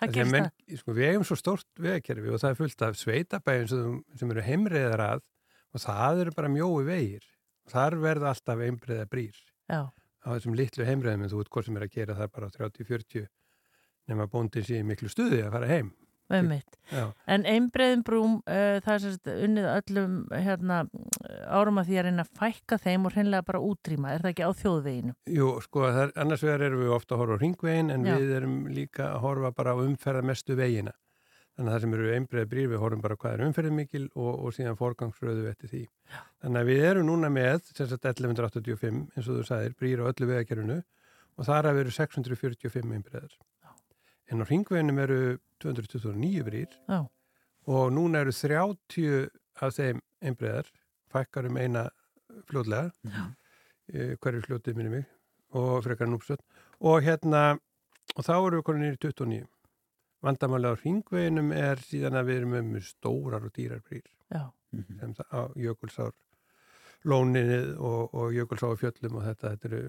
[0.00, 0.78] Það gerist það.
[0.80, 4.44] Sko, við eigum svo stórt vegakerfi og það er fullt af sveitabæðin sem, sem eru
[4.46, 5.26] heimreiðar að
[5.70, 7.26] og það eru bara mjói vegir.
[7.70, 9.36] Þar verða alltaf einbreiða brýr
[9.70, 9.86] Já.
[9.92, 12.56] á þessum litlu heimreiðum en þú veit hvort sem er að gera það bara á
[12.56, 13.28] 30-40
[14.10, 15.92] nema bóndin sé í miklu stuði að fara heim.
[17.30, 20.80] En einbreiðum brúm, uh, það er sérst unnið öllum hérna,
[21.46, 24.14] árum að því að reyna að fækka þeim og hreinlega bara útrýma.
[24.14, 25.14] Er það ekki á þjóðveginu?
[25.36, 28.16] Jú, sko, er, annars vegar erum við ofta að horfa á ringvegin en Já.
[28.16, 30.94] við erum líka að horfa bara á umferða mestu vegina.
[31.58, 34.30] Þannig að það sem eru einbreiða brýr, við horfum bara hvað er umferðin mikil og,
[34.32, 35.82] og síðan forgangsröðu við eftir því.
[36.08, 36.20] Já.
[36.40, 40.30] Þannig að við erum núna með, sagt 1185, eins og þú sagðir, brýr á öllu
[40.30, 43.34] vegakerfinu og þar að veru 645 einbreiðar.
[44.30, 45.20] En á ringveginum eru
[45.62, 47.00] 229 brýr Já.
[47.66, 50.68] og núna eru 30 af þeim einbreiðar,
[51.10, 51.88] fækkar um eina
[52.48, 53.24] fljóðlega, Já.
[54.22, 55.06] hverju fljótið minni mig
[55.50, 56.40] og frekar núpsöld
[56.80, 57.58] og hérna,
[58.16, 59.46] og þá eru við konin nýri 29.
[60.22, 64.50] Vandamálega á ringveginum er síðan að við erum með stórar og dýrar brýr Já.
[65.00, 66.12] sem það á jökulsár
[67.08, 69.80] lóninni og, og jökulsár fjöllum og þetta, þetta eru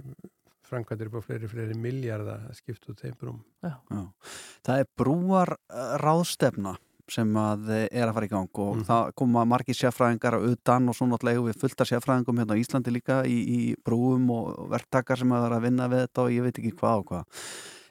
[0.71, 3.41] framkvæmdir upp á fleiri, fleiri miljarda að skipta út þeim brúm.
[3.63, 3.73] Já.
[3.91, 4.05] Já.
[4.65, 5.53] Það er brúar
[6.01, 6.77] ráðstefna
[7.11, 8.83] sem að eh, er að fara í gang og Mhm.
[8.87, 12.93] það koma margir sérfræðingar á utan og svo náttúrulega við fullta sérfræðingum hérna á Íslandi
[12.95, 16.45] líka í, í brúum og verktakar sem að vera að vinna við þetta og ég
[16.47, 17.43] veit ekki hvað og hvað.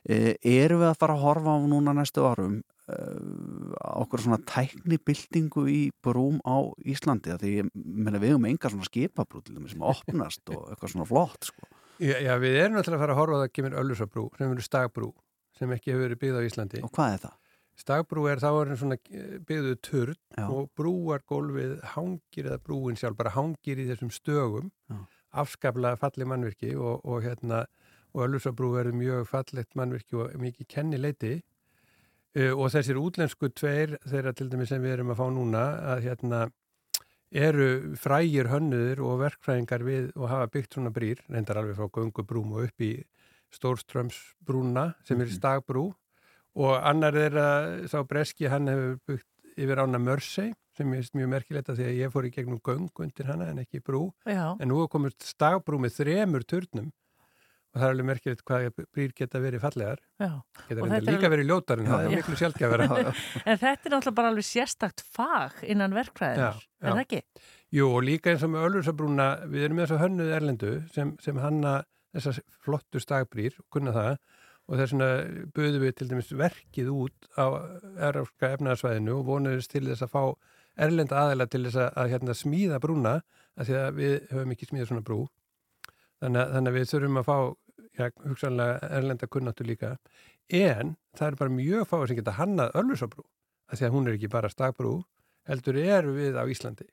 [0.08, 5.66] E, erum við að fara að horfa á núna næstu árum uh, okkur svona tæknibildingu
[5.68, 6.56] í brúm á
[6.88, 10.70] Íslandi að því ég meina við um enga svona skipabrú til þeim sem opnast og
[10.72, 11.68] eitthvað svona flott sko.
[12.00, 14.52] Já, já, við erum náttúrulega að fara að horfa á það að kemur Öllusabrú sem
[14.54, 15.10] eru stagbrú
[15.58, 16.82] sem ekki hefur verið byggð á Íslandi.
[16.86, 17.34] Og hvað er það?
[17.80, 20.46] Stagbrú er þá er svona eh, byggðu turn Já.
[20.48, 24.98] og brúargólfið hangir eða brúin sjálf bara hangir í þessum stögum Já.
[25.44, 27.64] afskaplega falli mannvirki og, og hérna
[28.10, 34.34] og Öllusabrú er mjög fallegt mannvirki og mikið kennileiti uh, og þessir útlensku tveir þeirra
[34.36, 36.40] til dæmis sem við erum að fá núna að hérna
[37.30, 42.54] eru frægir hönnuður og verkfræðingar við og hafa byggt svona brýr, reyndar alveg frá göngubrúm
[42.56, 42.92] og upp í
[43.54, 45.90] Stórströmsbrúna sem er stagbrú.
[46.58, 47.48] Og annar þeirra
[47.90, 49.28] sá Breski, hann hefur byggt
[49.60, 52.88] yfir ána Mörsey sem er mjög merkilegt að því að ég fór í gegnum göng
[53.04, 54.10] undir hana en ekki brú.
[54.24, 54.56] Já.
[54.58, 56.90] en nú er komið stagbrú með þremur turnum
[57.70, 58.64] og það er alveg merkilegt hvað
[58.96, 60.30] brýr geta verið fallegar Já.
[60.68, 62.08] geta er líka alveg- verið ljótar en það Já.
[62.10, 62.88] er miklu sjálfgefara
[63.50, 66.92] En þetta er náttúrulega bara alveg sérstakt fag innan verkfræðinar, Já, er já.
[66.96, 67.22] það ekki?
[67.78, 71.12] Jú, og líka eins og með Ölfursabrúna, við erum með þess að hönnuð erlendu sem,
[71.22, 71.74] sem hanna
[72.16, 74.16] þessar flottu stagbrýr, kunna það,
[74.70, 75.10] og þess vegna
[75.54, 77.46] buðum við til dæmis verkið út á
[78.10, 80.24] erafska efnaðarsvæðinu og vonuðist til þess að fá
[80.80, 83.14] erlenda aðeila til þess að, að hérna, smíða brúna,
[83.58, 85.20] af því að við höfum ekki smíða svona brú.
[86.20, 87.36] Þannig, að- þannig að við þurfum að fá,
[87.98, 89.96] já, hugsanlega erlenda kunnáttu líka,
[90.50, 93.24] en það er bara mjög fáið sem geta hannað Ölfursabrú,
[93.70, 94.94] af því að hún er ekki bara stagbrú,
[95.48, 96.88] heldur eru við á Íslandi.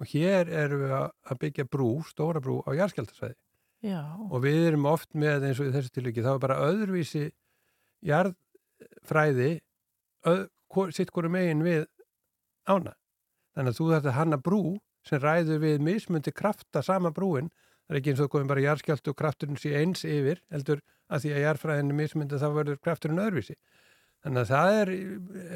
[0.00, 3.34] Og hér erum við að að byggja brú, stóra brú á jarðskjaldasvæði
[3.82, 4.02] Já.
[4.30, 7.24] og við erum oft með eins og í þessu tilviki þá er bara öðruvísi
[8.06, 9.50] jarðfræði
[10.28, 10.44] öð,
[10.94, 11.86] sitt hverju megin við
[12.68, 12.94] ána.
[13.56, 14.62] Þannig að þú þetta hanna brú
[15.08, 17.48] sem ræður við mismundi krafta sama brúin
[17.88, 21.24] það er ekki eins og komið bara jarðskjald og krafturinn sé eins yfir heldur að
[21.24, 23.56] því að jarðfræðin er mismundi þá verður krafturinn öðruvísi
[24.24, 24.90] þannig að það er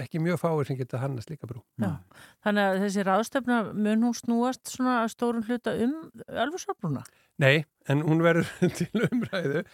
[0.05, 1.99] ekki mjög fáir sem geta hanna slíka brú Já.
[2.47, 5.97] Þannig að þessi ráðstöfna mun hún snúast svona að stórum hluta um
[6.45, 7.03] alfursafluna?
[7.43, 8.47] Nei, en hún verður
[8.79, 9.65] til umræðu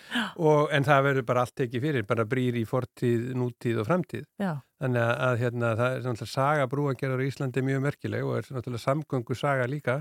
[0.41, 4.25] og, en það verður bara allt tekið fyrir, bara brýr í fortíð, nútíð og framtíð.
[4.41, 8.37] Já, Þannig að, að hérna, það er náttúrulega saga brúagerðar í Íslandi mjög merkileg og
[8.39, 9.99] er náttúrulega samgöngu saga líka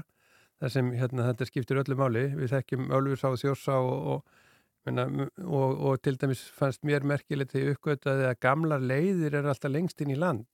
[0.61, 2.27] þar sem hérna, þetta skiptir öllu máli.
[2.37, 7.67] Við þekkjum Ölfursá og Þjórsá og, og, og, og til dæmis fannst mér merkilegt þegar
[7.67, 10.47] ég uppgötaði að gamlar leiðir er alltaf lengst inn í land.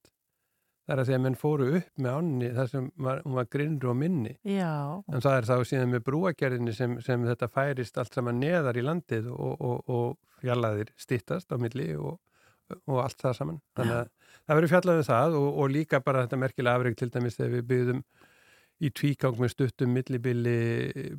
[0.84, 3.46] Það er að því að menn fóru upp með ánni þar sem var, hún var
[3.56, 4.34] grinnru og minni.
[4.44, 4.74] já,
[5.08, 8.84] En það er þá síðan með brúagerðinni sem, sem þetta færist allt saman neðar í
[8.84, 12.20] landið og, og, og fjallaðir stittast á milli og,
[12.84, 13.62] og allt það saman.
[13.80, 14.12] Þannig að
[14.44, 17.56] það verður fjallað um það og, og líka bara þetta merkilega afreg til dæmis þegar
[17.56, 18.04] við byggðum
[18.84, 20.58] í tvígang með stuttum millibili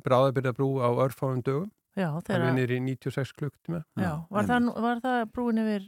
[0.05, 1.71] bráðabyrðabrú á örfáum dögum.
[1.95, 3.81] Já, Það þeirra, er niður í 96 klukktíma.
[3.97, 5.85] já, var það, var það brúin yfir,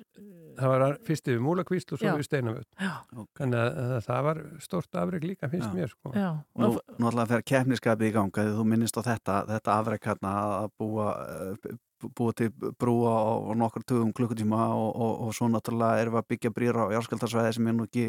[0.57, 2.67] Það var fyrst yfir múlakvísl og svo yfir steinavöld.
[2.81, 2.93] já,
[3.37, 5.75] Þannig að, að það var stort afreg líka finnst Já.
[5.77, 6.13] mér sko.
[6.17, 9.35] já, Nú, og, nú ætlaði að fyrir keppniskapið í ganga þegar þú minnist á þetta,
[9.51, 10.31] þetta afrek hérna
[10.63, 11.77] að búa, eh,
[12.17, 16.21] búa til brúa á, á nokkur tugum klukkutíma og, og, og svo náttúrulega erum við
[16.21, 18.03] að byggja brýr á járskjöldarsvæði sem er nú ekki,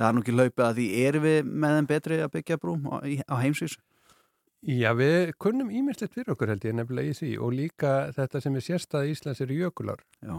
[0.00, 2.76] það er nú ekki laupið að því erum við með þeim betri að byggja brú
[2.88, 3.80] á heimsvísu?
[4.66, 8.56] Já, við kunnum ímyndslegt fyrir okkur held ég nefnilega í því og líka þetta sem
[8.58, 10.34] er sérstæði Íslands eru jökular Já,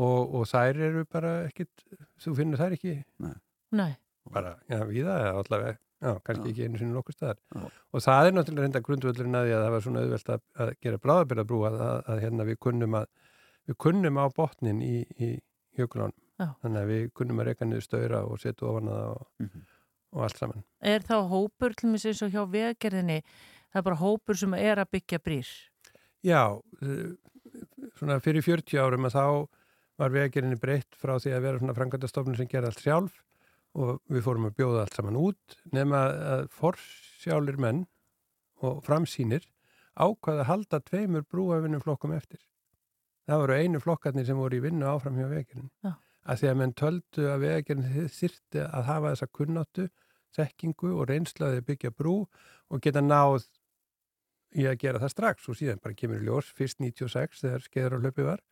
[0.00, 1.84] og, og þær eru bara ekkit,
[2.24, 2.94] þú finnur þær ekki
[3.76, 3.90] nei,
[4.32, 6.52] bara, já, víða eða allavega, já, kannski Já.
[6.54, 7.38] ekki einu sinni nokkur staðar.
[7.52, 7.66] Já.
[7.92, 10.72] Og það er náttúrulega reynda grundvöldurinn að því að það var svona auðvelt að, að
[10.86, 13.06] gera bráðabyrðabrú að, að, að hérna við kunnum að,
[13.68, 15.30] við kunnum á botnin í, í
[15.78, 16.16] jökulánum.
[16.40, 16.48] Já.
[16.64, 19.66] Þannig að við kunnum að reyka niður stöðra og setja ofan að það og, Mhm.
[20.12, 20.64] Og allt saman.
[20.80, 23.20] er þá hópur til mér eins og hjá vegerðinni,
[23.72, 25.50] það er bara hópur sem er að byggja brýr,
[26.22, 27.16] Já, eh,
[27.98, 29.48] svona fyrir 40 árum að þá
[29.98, 33.16] var vegerinni breytt frá því að vera svona frangandastofnun sem gerði allt sjálf
[33.74, 36.04] og við fórum að bjóða allt saman út nema
[36.36, 37.84] að forsjálir menn
[38.62, 39.48] og framsýnir
[39.98, 42.40] ákvaða að halda tveimur brúafinnum flokkum eftir.
[43.26, 45.70] Það voru einu flokkarnir sem voru í vinnu áfram hjá vegerinni.
[45.84, 45.96] Já.
[46.22, 49.88] Að því að menn töldu að vegerinni þyrti að hafa þessa kunnáttu,
[50.36, 52.16] þekkingu og reynslaði að byggja brú
[52.70, 53.48] og geta náð
[54.54, 55.48] í að gera það strax.
[55.50, 58.44] Og síðan bara kemur í ljós fyrst 96 þegar skeiður á hlaupi var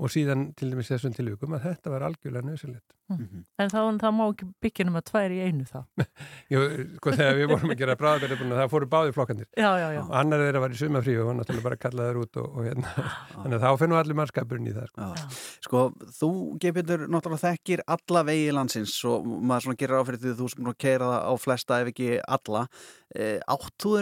[0.00, 2.94] og síðan til dæmis þessum tilvíkum að þetta var algjörlega nöðsilegt.
[3.12, 5.80] en þá það má ekki byggja nema tvær í einu þá.
[6.52, 6.62] Jú,
[6.96, 10.00] sko þegar við vorum að gera bráðabæri það fóru báði flokkandir Já, já, já.
[10.06, 12.94] og annar þeirra var í sumafrí og var náttúrulega bara kallaður út og, og hérna,
[13.34, 15.08] þannig að þá finnum allir mannskapurinn í það sko.
[15.12, 15.26] Já.
[15.68, 15.82] Sko,
[16.20, 16.30] þú,
[16.62, 20.72] Geipindur, náttúrulega þekkir alla vegi landsins og maður svona gerir áfyrir því að þú sem
[20.72, 22.64] að keira það á flesta ef ekki alla.
[23.12, 23.98] E, áttu?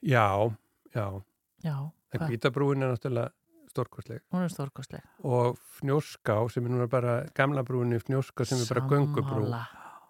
[0.00, 0.50] Já,
[0.94, 1.22] já,
[1.64, 1.76] Já,
[2.14, 3.30] en kvítabrúin er náttúrulega
[3.70, 5.04] stórkostleg hún er stórkostleg.
[5.22, 9.46] og fnjóská sem er núna bara gamla brúin í fnjóská sem er bara göngubrú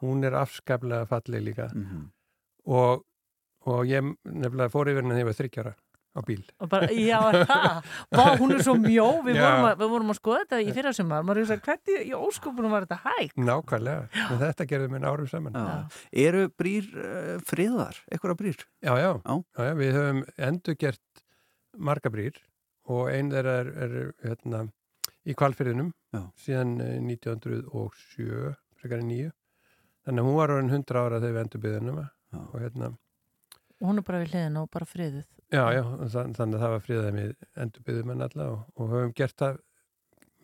[0.00, 2.08] hún er afskaplega falleg líka Mm
[2.70, 3.04] og,
[3.66, 5.72] og ég nefnilega fór yfir henni þegar ég var þryggjara
[6.10, 6.42] á bíl.
[6.60, 7.20] Og bara, já.
[8.18, 9.44] Vá, hún er svo mjó, við, Já.
[9.46, 12.12] vorum að, við vorum að skoða þetta í fyrra sumar, maður er að hvernig í
[12.18, 13.36] óskopunum var þetta hægt?
[13.38, 15.54] Nákvæmlega, en þetta gerði mér árum saman.
[15.56, 16.00] Já.
[16.26, 18.00] Eru brýr uh, friðar?
[18.10, 18.64] Eitthvað brýr?
[18.82, 19.34] Já, já, Já.
[19.38, 21.24] já, já, við höfum endurgert
[21.78, 22.38] marga brýr
[22.90, 23.94] og einn þeirra er, er
[24.24, 24.64] hérna,
[25.28, 26.22] í kvalfyrðinum Já.
[26.40, 29.30] síðan eh, 1907, frekar en nýju.
[30.06, 32.40] Þannig að hún var orðin 100 ára þegar við endurbyðinum Já.
[32.40, 32.92] og hérna,
[33.80, 35.24] Og hún er bara við hliðina og bara friðuð.
[35.50, 37.30] já, já, þann, þannig að það var friðað við
[37.64, 39.60] endurbyðum en alla og, og höfum gert það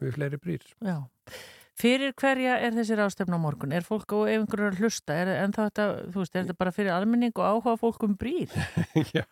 [0.01, 0.65] við fleiri brýr.
[0.81, 0.97] Já.
[1.77, 3.75] Fyrir hverja er þessi rástefna á morgun?
[3.77, 5.13] Er fólk ef einhverju er að hlusta?
[5.13, 8.53] Er, þetta, veist, er þetta bara fyrir almenning og áhuga fólk um brýr?
[9.17, 9.27] Já,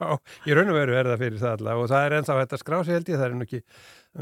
[0.45, 2.61] í raun og veru er það fyrir það alla og það er ennþá hægt að
[2.61, 3.62] skrá sig held ég, það er nú ekki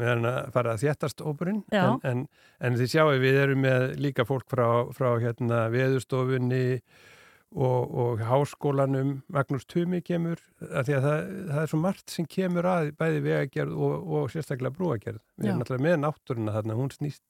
[0.07, 1.83] erum að fara að þéttast óperinn Já.
[1.83, 2.23] en, en,
[2.63, 6.63] en þið sjáu við erum með líka fólk frá, frá hérna veðurstofunni
[7.53, 10.39] og, og háskólanum Magnús Tumi kemur
[10.71, 11.21] að því að það,
[11.51, 15.59] það er svo margt sem kemur að bæði vegagerð og, og sérstaklega brúagerð við erum
[15.59, 15.61] Já.
[15.61, 17.23] náttúrulega með náttúruna þarna, hún snýst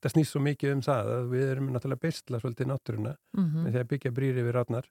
[0.00, 3.70] það snýst svo mikið um það að við erum náttúrulega bestla svolítið náttúruna Mm með
[3.74, 4.88] því að byggja brýri við rátnar.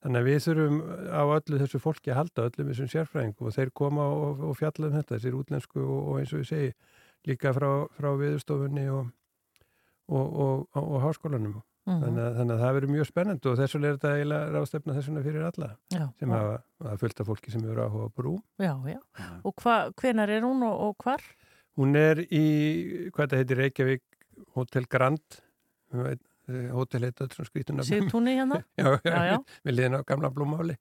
[0.00, 0.76] Þannig að við þurfum
[1.12, 4.88] á öllu þessu fólki að halda öllum þessum sérfræðingum og þeir koma og, og fjalla
[4.88, 6.70] um þetta, þessir útlensku og, og eins og við segi
[7.28, 9.10] líka frá, frá viðurstofunni og,
[10.08, 11.58] og, og, og, og háskólanum.
[11.88, 12.00] Mhm.
[12.04, 14.96] Þannig, að, þannig að það verður mjög spennandi og þess vegna er þetta eiginlega ráðstefna
[14.98, 18.34] þessuna fyrir alla Já, sem hafa, hafa fullt af fólki sem eru áhuga brú.
[18.60, 18.98] já, já.
[19.48, 21.24] Og hva, hvenar er hún og, og hvar?
[21.80, 22.44] Hún er í,
[23.14, 24.04] hvað þetta heitir, Reykjavík
[24.56, 25.40] Hotel Grand,
[26.74, 27.86] hótel heita þetta svona skrítuna.
[27.86, 28.60] Sigtúni hérna?
[28.80, 29.36] já, Já, já.
[29.66, 30.76] við liðin á gamla blómáli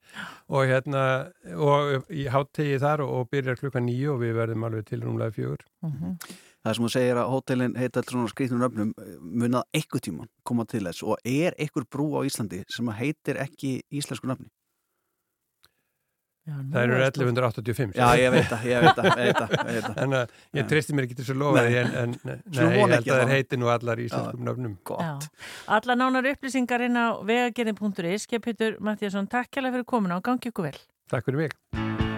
[0.50, 1.04] og hérna
[1.56, 5.36] og í háttegi þar og, og byrjar klukka nýju og við verðum alveg til rúmlega
[5.36, 6.16] fjögur Mm
[6.60, 8.90] Það sem þú segir að hótelin heita allir svona skrýtnum öfnum
[9.24, 13.40] munað eitthvað tíman koma til þess og er eitthvað brú á Íslandi sem að heitir
[13.40, 14.50] ekki íslensku nafni?
[16.50, 17.96] Það eru 1185.
[18.00, 20.02] Já, ég veit það, ég veit það, ég veit það.
[20.04, 22.98] En að ég treysti mér ekki til þess að lofa en, en nei, ég held
[23.00, 24.76] að það heiti nú allar í íslenskum nöfnum.
[24.90, 25.30] Gott.
[25.80, 30.72] Alla nánar upplýsingar inn á vegagerðin.is Skeppitur Mattíasson, takk kjærlega fyrir komuna og gangi ykkur
[30.72, 30.78] vel.
[31.10, 32.09] Takk fyrir mig.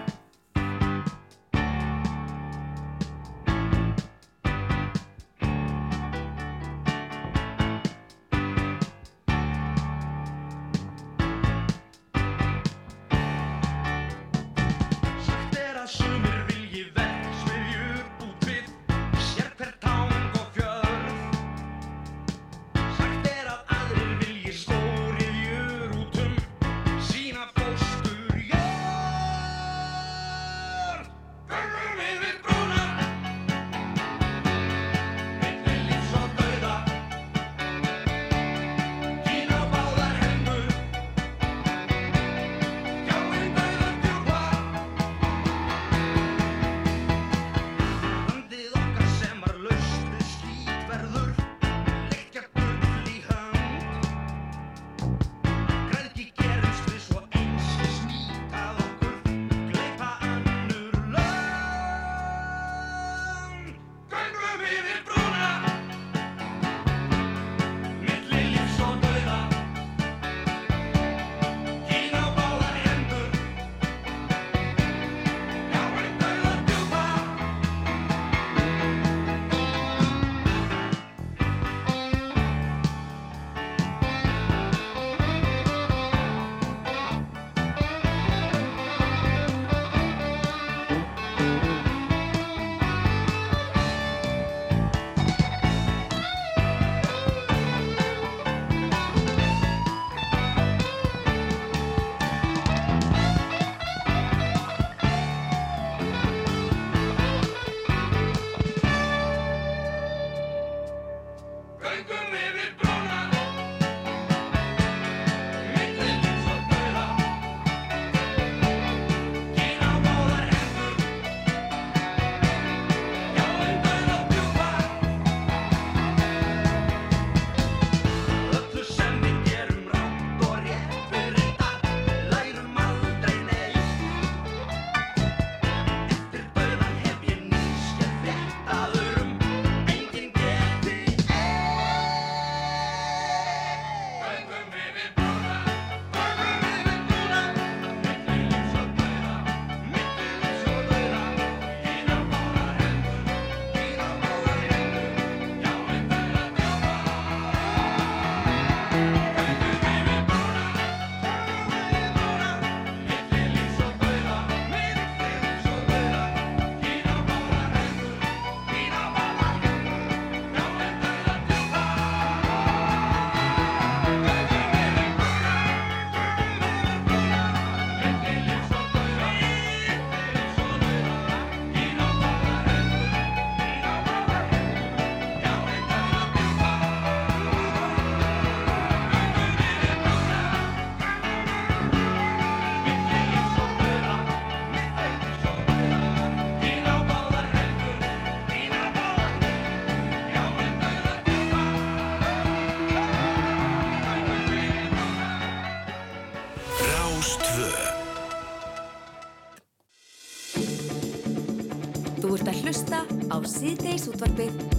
[214.32, 214.70] Síðdeis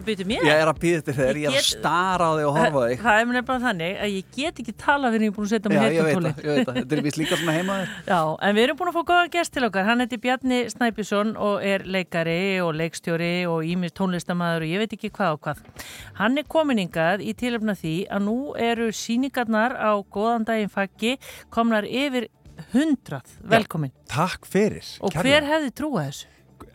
[0.00, 0.44] Þetta byrju mér?
[0.48, 3.00] Ég er að býða þetta þegar ég er að stara á þig og horfa þig.
[3.02, 5.52] Það er mér nefnilega þannig að ég get ekki tala fyrir ég er búin að
[5.52, 6.16] setja mig Já, ég ég
[6.64, 6.78] það.
[6.78, 7.92] Þetta er vist líka svona heima þér.
[8.14, 9.86] Já, en við erum búin að fá góða gest til okkar.
[9.90, 14.96] Hann heiti Bjarni Snæbjörnsson og er leikari og leikstjóri og ímist tónlistamæður og ég veit
[14.96, 15.62] ekki hvað og hvað.
[16.22, 21.18] Hann er kominingað í tilöfna því að nú eru síningarnar á góðan daginn faggi
[21.52, 22.30] komnar yfir
[22.72, 23.38] hundrað.
[23.50, 23.92] Velkomin.
[24.10, 24.84] Takk fyrir.
[25.00, 25.40] Og kærlega.
[25.40, 26.29] hver hefði trúað þessu?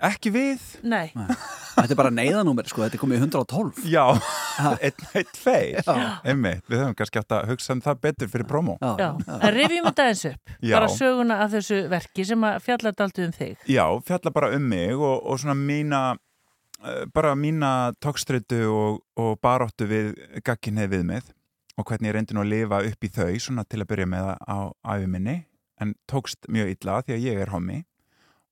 [0.05, 0.63] Ekki við.
[0.86, 1.09] Nei.
[1.75, 3.88] Þetta er bara neyðanúmer, sko, þetta er komið í 112.
[3.91, 4.03] Já,
[4.88, 5.81] einn, einn, tveir.
[5.83, 6.05] Já.
[6.23, 8.77] Einmitt, við höfum kannski átt að hugsa um það betur fyrir promo.
[8.79, 10.53] Já, en rifjum þetta eins upp.
[10.61, 10.75] Já.
[10.77, 13.57] Bara söguna af þessu verki sem að fjallar daldu um þig.
[13.67, 19.36] Já, fjalla bara um mig og, og svona mína eh, bara mína tókstreitu og, og
[19.43, 20.13] baróttu við
[20.47, 21.33] gagginni við mig
[21.75, 24.31] og hvernig ég reyndi nú að lifa upp í þau svona til að byrja með
[24.39, 24.57] á
[24.95, 25.36] æfi minni
[25.83, 27.81] en tókst mjög illa því að ég er hommi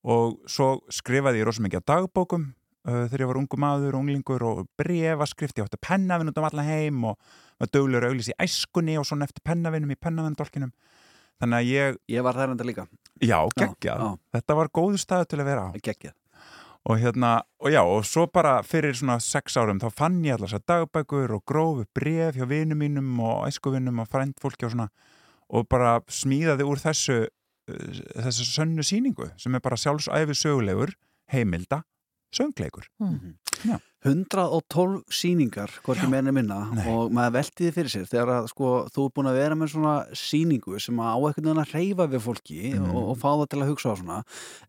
[0.04, 2.50] og svo skrifaði ég rosa mikið á dagbókum
[2.88, 6.68] uh, þegar ég var ungu maður, unglingur og brefaskrift, ég átti pennavinn út um allan
[6.68, 7.20] heim og
[7.62, 10.74] var döglegur auðlis í æskunni og svona eftir pennavinnum í pennavinnudolkinum
[11.42, 12.86] þannig að ég Ég var þær enda líka.
[13.24, 14.12] Já, geggjað, já.
[14.36, 15.70] þetta var góðu staðu til að vera á.
[15.80, 16.18] Geggjað.
[16.84, 17.30] Og hérna,
[17.64, 21.32] og já, og svo bara fyrir svona sex árum þá fann ég allar þessar dagbækur
[21.38, 24.90] og grófu bref hjá vinum mínum og æskuvinnum og frændfólki og svona
[25.54, 27.18] og bara smíðaði úr þessu
[27.68, 30.96] þessu sönnu sýningu sem er bara sjálfsæfi sögulegur
[31.32, 31.84] heimilda
[32.34, 33.36] söngleikur Mm.
[33.64, 33.80] Já.
[34.04, 36.84] 112 sýningar, hvorki meira en minna Nei.
[36.92, 39.70] og maður velti því fyrir sér þegar að sko, þú er búin að vera með
[39.72, 42.90] svona sýningu sem að á einhvern veginn að reyfa við fólki Mhm.
[42.90, 44.18] og, og fá það til að hugsa á svona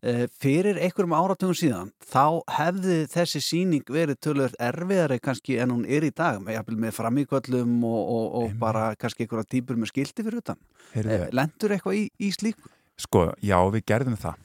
[0.01, 2.23] e, fyrir einhverjum áratugum síðan þá
[2.59, 6.95] hefði þessi sýning verið tölur erfiðari kannski en hún er í dag með, jafnvel með
[7.01, 10.57] framíköllum og, og, og bara kannski einhverja típur með skildi fyrir utan
[10.95, 12.71] e, lendur eitthvað í, í slíku?
[13.01, 14.41] Sko, já, við gerðum það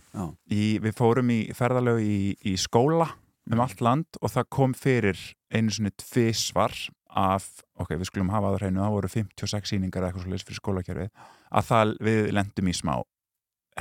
[0.51, 3.07] í, Við fórum í ferðalög í, í skóla
[3.51, 5.19] um allt land og það kom fyrir
[5.55, 6.75] einu svona tvisvar
[7.11, 7.47] af,
[7.79, 10.61] ok, við skulum hafa það hreinu það voru 56 sýningar eða eitthvað svo leys fyrir
[10.61, 11.09] skólakerfið
[11.51, 12.95] að það við lendum í smá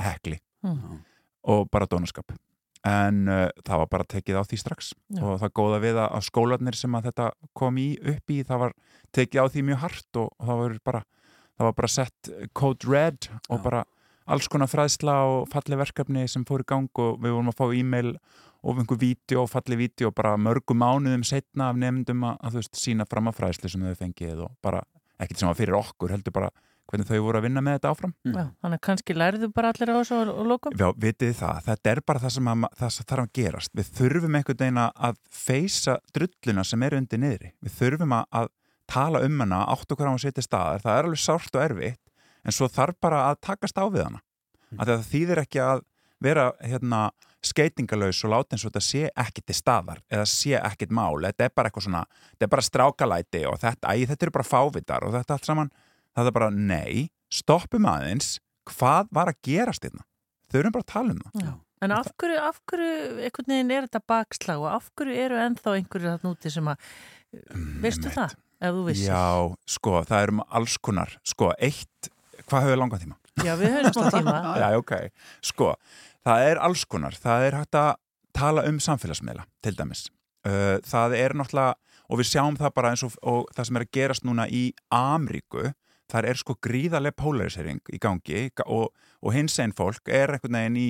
[0.00, 0.98] hekli Mm.
[1.48, 2.34] og bara dónaskap
[2.84, 5.22] en uh, það var bara tekið á því strax Já.
[5.24, 8.60] og það góða við að, að skólanir sem að þetta kom í upp í það
[8.66, 8.74] var
[9.16, 11.00] tekið á því mjög hart og, og það var bara
[11.56, 13.62] það var bara sett code red og Já.
[13.70, 13.80] bara
[14.30, 17.66] alls konar fræðsla og falleg verkefni sem fór í gang og við vorum að fá
[17.76, 18.14] e-mail
[18.60, 22.62] og einhver vídeo og falleg vídeo bara mörgum mánuðum setna af nefndum að, að þú
[22.62, 24.82] veist sína fram að fræðslu sem þau fengið og bara
[25.20, 26.50] ekkert sem var fyrir okkur heldur bara
[26.90, 29.92] hvernig þau voru að vinna með þetta áfram Já, þannig að kannski lærðu bara allir
[29.92, 30.76] á þessu og, og lókum.
[30.80, 33.72] Já, vitið það, þetta er bara það sem, að, það sem þarf að gerast.
[33.78, 37.52] Við þurfum einhvern veginn að feysa drulluna sem er undir niðri.
[37.62, 38.50] Við þurfum að, að
[38.90, 40.84] tala um hana, átt okkur á að setja staðar.
[40.84, 42.02] Það er alveg sárt og erfitt,
[42.44, 44.20] en svo þarf bara að takast á við hana.
[44.70, 44.82] Mm.
[44.82, 45.84] Það þýðir ekki að
[46.20, 47.00] vera hérna,
[47.40, 51.22] skeitingalaus og láta eins og þetta sé ekki til staðar eða sé ekkit mál.
[51.24, 52.02] Þetta er bara eitthvað svona,
[52.34, 55.72] þetta er bara strákalæti og þetta, æ, þetta eru bara fávitar og þetta allt saman.
[56.16, 58.34] Það er bara, nei, stoppum aðeins,
[58.68, 60.04] hvað var að gerast hérna?
[60.50, 61.42] Þau erum bara að tala um það.
[61.46, 61.52] Já.
[61.80, 65.78] En af hverju, af hverju, einhvern veginn er þetta bakslag og af hverju eru ennþá
[65.78, 66.88] einhverju þarna úti sem að,
[67.80, 69.06] veistu það, ef þú vissir?
[69.08, 72.10] Já, sko, það eru alls konar, sko, eitt,
[72.50, 73.18] hvað höfðu langan tíma?
[73.40, 74.36] Já, við höfum smá tíma.
[74.62, 74.94] Já, ok,
[75.50, 75.74] sko,
[76.26, 77.92] það er alls konar, það er hægt að
[78.36, 80.08] tala um samfélagsmiðla, til dæmis.
[80.40, 81.76] Það er náttúrulega,
[82.10, 84.62] og við sjáum það bara eins og, og það sem er að gerast núna í
[84.94, 85.70] Amríku,
[86.10, 88.90] það er sko gríðarlega polarisering í gangi og,
[89.22, 90.88] og hins einn fólk er einhvern veginn í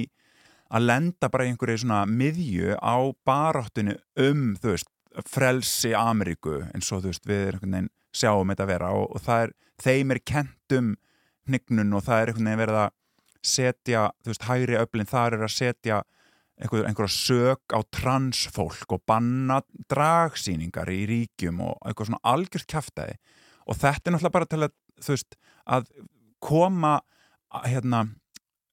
[0.70, 2.96] að lenda bara í einhverju svona miðju á
[3.26, 4.90] baráttinu um, þú veist,
[5.26, 9.44] frelsi Ameríku eins og þú veist, við einhvern veginn sjáum þetta vera og, og það
[9.44, 10.76] er, þeim er kent
[11.48, 12.96] hnignun og það er einhvern veginn verið að
[13.50, 16.00] setja, þú veist, hægri öflin þar er að setja
[16.60, 19.60] einhver, einhverja sök á transfólk og banna
[19.92, 23.16] dragsýningar í ríkjum og eitthvað svona algjört kæftæði
[23.66, 25.90] og þetta er náttúrulega bara til að, þú veist, að
[26.44, 26.94] koma
[27.64, 28.04] hérna,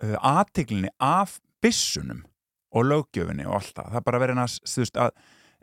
[0.03, 2.25] uh, aðtiglinni af byssunum
[2.75, 3.91] og löggjöfinni og allt það.
[3.91, 5.11] Það er bara verið að, þú veist, að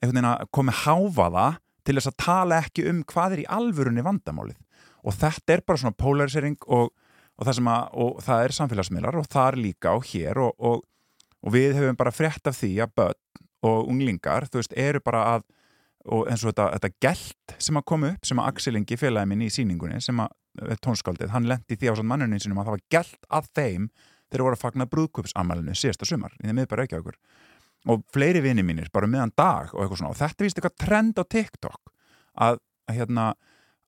[0.04, 1.46] að komi háfaða
[1.84, 4.58] til þess að tala ekki um hvað er í alvörunni vandamálið.
[5.04, 6.92] Og þetta er bara svona polarisering og,
[7.36, 10.84] og, það, að, og það er samfélagsmiðlar og það er líka á hér og, og,
[11.54, 13.20] við hefum bara frétt af því að börn
[13.64, 15.44] og unglingar, þú veist, eru bara að
[16.04, 19.30] og eins og þetta, þetta gælt sem að koma upp sem að Axel Ingi félagi
[19.30, 20.34] minn í síningunni sem að
[20.68, 23.86] er tónskaldið, hann lendi því á svona mannunni sinum að það var gælt að þeim
[24.28, 27.18] þegar voru að fagna brúðkupsamælinu síðasta sumar í þeim miðbæra ekki okkur
[27.90, 31.92] og fleiri vini mínir bara meðan dag og og þetta víst eitthvað trend á TikTok
[32.34, 33.26] að, að hérna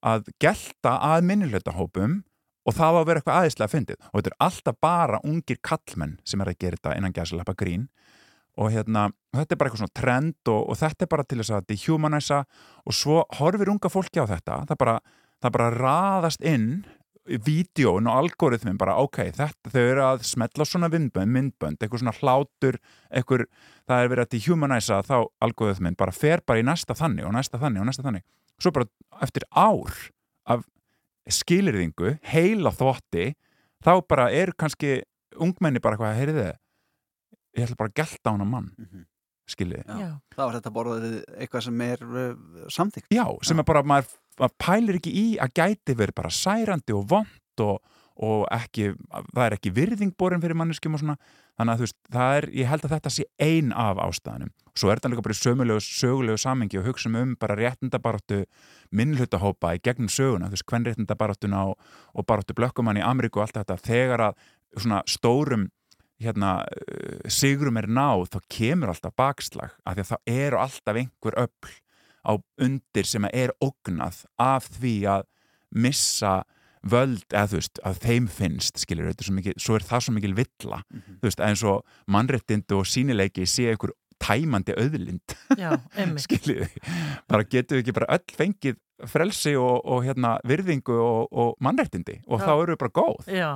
[0.04, 2.22] að gelta að minnihlautahópum
[2.66, 4.00] og það var að vera eitthvað aðeinslega fyndið.
[4.10, 7.86] Og þetta er alltaf bara ungir kallmenn sem er að gera þetta innan gæsalappa grín.
[8.56, 11.54] Og hérna, þetta er bara eitthvað svona trend og, og þetta er bara til þess
[11.54, 12.42] að dehumanæsa
[12.84, 14.94] og svo horfir unga fólki á þetta það bara,
[15.44, 16.70] það bara raðast inn
[17.26, 22.14] vídjón og algoritmin bara ok, þetta, þau eru að smetla svona myndbönd, myndbönd, eitthvað svona
[22.20, 22.78] hlátur
[23.10, 23.46] eitthvað,
[23.90, 27.60] það er verið að dehumanæsa þá algoritmin bara fer bara í næsta þannig og næsta
[27.60, 28.24] þannig og næsta þannig
[28.62, 28.88] svo bara
[29.24, 29.92] eftir ár
[30.46, 30.64] af
[31.26, 33.32] skilirðingu, heila þvotti
[33.84, 35.00] þá bara er kannski
[35.42, 36.46] ungmenni bara hvað, heyriði
[37.56, 39.04] ég ætla bara að gelta á hana mann mm -hmm.
[39.50, 40.10] skiljiði Já.
[40.36, 44.56] Það var þetta borðið eitthvað sem er uh, samþygt Já, sem er bara, maður, maður
[44.58, 47.80] pælir ekki í að gæti verið bara særandi og vond og,
[48.16, 51.16] og ekki, það er ekki virðing borin fyrir manneskjum og svona.
[51.56, 54.52] Þannig að þú veist, það er, ég held að þetta sé ein af ástæðanum.
[54.76, 58.42] Svo er þetta líka bara í sögulegu, sögulegu samengi og hugsa um bara réttindabaráttu
[58.96, 61.78] minnhlutahópa í gegnum söguna, þú veist, hvern réttindabaráttuna og,
[62.12, 64.44] og baráttu blökkumann í Ameríku og allt þetta, þegar að
[64.76, 65.70] svona stórum
[66.22, 71.00] hérna, uh, sigrum er náð þá kemur alltaf bakslag af því að það eru alltaf
[71.00, 71.74] einhver öll
[72.26, 72.32] á
[72.66, 75.26] undir sem er ógnað af því að
[75.76, 76.40] missa
[76.82, 80.04] völd, eða þú veist, að þeim finnst skilur, þetta er svo mikil, svo er það
[80.06, 84.74] svo mikil villa, þú veist, eins og mannréttindu og sínileiki sé einhver tæmandi
[86.24, 86.92] skiljið þið,
[87.28, 88.78] bara getum við ekki bara öll fengið
[89.10, 92.46] frelsi og, og hérna, virðingu og, og mannréttindi og Já.
[92.46, 93.50] þá eru við bara góð Já.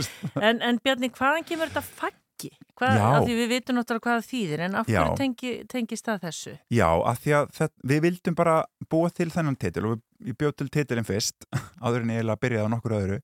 [0.48, 2.50] En, en Bjarni, hvaðan kemur þetta faggi?
[2.80, 6.54] Hvað, af því við vitum náttúrulega hvað þýðir, en af hverju tengi, tengist það þessu?
[6.72, 8.54] Já, af því að það, við vildum bara
[8.90, 11.46] búa til þennan titil og við, ég bjóð til titilin fyrst
[11.84, 13.18] áður en ég eiginlega byrjaði á nokkur öðru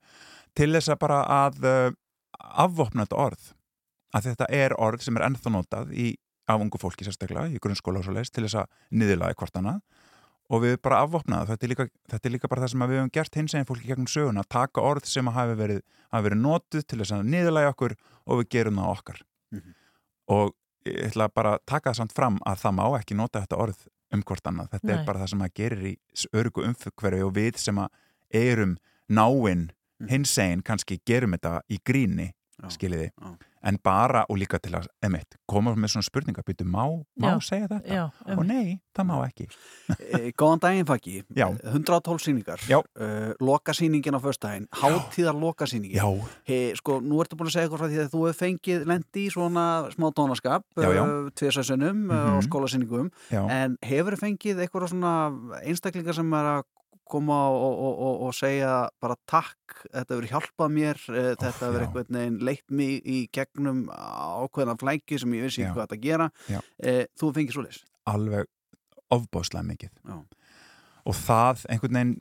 [0.57, 1.94] til þess að bara að uh,
[2.36, 3.53] afvopna þetta orð.
[4.16, 6.11] Að þetta er orð sem er ennþá notað í,
[6.49, 9.80] af ungu fólki sérstaklega í grunnskóla og svo leist til þess að niðurlaði hvort annað.
[10.47, 13.14] Og við bara afvopnaði þetta er líka, þetta er líka bara það sem við hefum
[13.16, 15.80] gert hins eginn fólki gegnum söguna, að taka orð sem hafi verið,
[16.14, 19.20] hafi verið notuð til þess að niðurlægi okkur og við gerum það okkar.
[20.36, 20.55] Og
[20.86, 23.82] ég ætla bara að taka það samt fram að það má ekki nota þetta orð
[24.15, 24.97] um hvort annað, þetta Nei.
[24.97, 25.95] er bara það sem að gerir í
[26.37, 27.89] örgu umfyrkverfi og við sem að
[28.37, 28.77] erum
[29.09, 29.71] náinn
[30.11, 32.31] hins einn kannski gerum þetta í gríni
[32.73, 33.11] skiljiði,
[33.67, 36.85] en bara og líka til að, emitt, koma með svona spurninga byrju, má,
[37.21, 37.41] má Já.
[37.43, 37.95] segja þetta?
[37.95, 38.05] Já,
[38.37, 39.47] og nei, það má ekki
[39.97, 41.47] Eh, Góðan daginn faggi, Já.
[41.63, 42.79] 112 sýningar Já.
[42.81, 46.07] uh, Lokasýningin á föstudaginn Hátíðar lokasýningin Já.
[46.49, 49.27] He, Sko, nú ertu búin að segja eitthvað frá því að þú hefur fengið lendi
[49.27, 52.39] í svona smá tónaskap uh, tvisarsinnum mm Mhm.
[52.39, 53.43] á skólasýningum Já.
[53.51, 55.13] en hefur fengið eitthvað svona
[55.63, 56.65] einstaklingar sem er að
[57.11, 61.81] koma og, og, og, og segja bara takk, þetta hefur hjálpað mér uh, þetta hefur
[61.81, 61.87] já.
[61.87, 65.73] einhvern veginn leitt mig í gegnum ákveðna flæki sem ég vissi Já.
[65.73, 68.51] hvað þetta gera uh, Þú fengið svo leys alveg
[69.13, 70.17] ofbáslega mikið Já.
[71.07, 72.17] og það einhvern veginn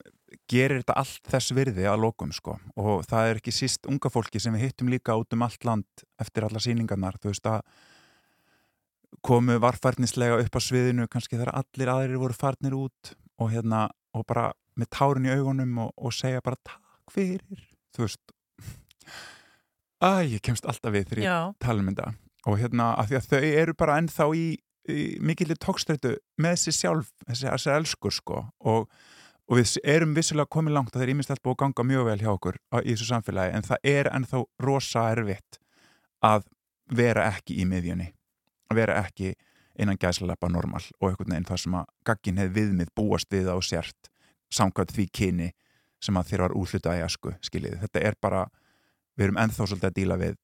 [0.52, 4.42] gerir þetta allt þess virði að lokum sko og það er ekki síst unga fólki
[4.42, 7.62] sem við hittum líka út um allt land eftir alla sýningarnar þú veist að
[9.26, 14.26] komu varfarnislega upp á sviðinu kannski þegar allir aðrir voru farnir út og hérna og
[14.30, 14.50] bara
[14.80, 17.66] með tárin í augunum og, og segja bara takk fyrir.
[17.96, 18.36] Þú veist
[20.04, 22.10] Æ, ég kemst alltaf við þegar ég tala um þetta.
[22.52, 24.48] Og hérna af því að þau eru bara ennþá í,
[24.92, 28.42] í mikillir tókstrættu með sér sjálf, þessi, þessi elskur sko.
[28.68, 28.90] Og,
[29.48, 32.20] og við erum vissulega komið langt og það er íminnst búið að ganga mjög vel
[32.22, 35.60] hjá okkur á, í þessu samfélagi en það er ennþá rosa erfitt
[36.26, 36.48] að
[36.92, 38.12] vera ekki í miðjunni
[38.70, 39.34] að vera ekki
[39.80, 43.58] innan gæslepa normal og einhvern veginn það sem að gaggin hefði viðmið búast við á
[43.66, 44.10] sért
[44.54, 45.52] samkvæmt því kyni
[46.04, 47.78] sem að þér var útlutað í asku skiljið.
[47.86, 48.44] Þetta er bara,
[49.18, 50.36] við erum ennþá svolítið að díla við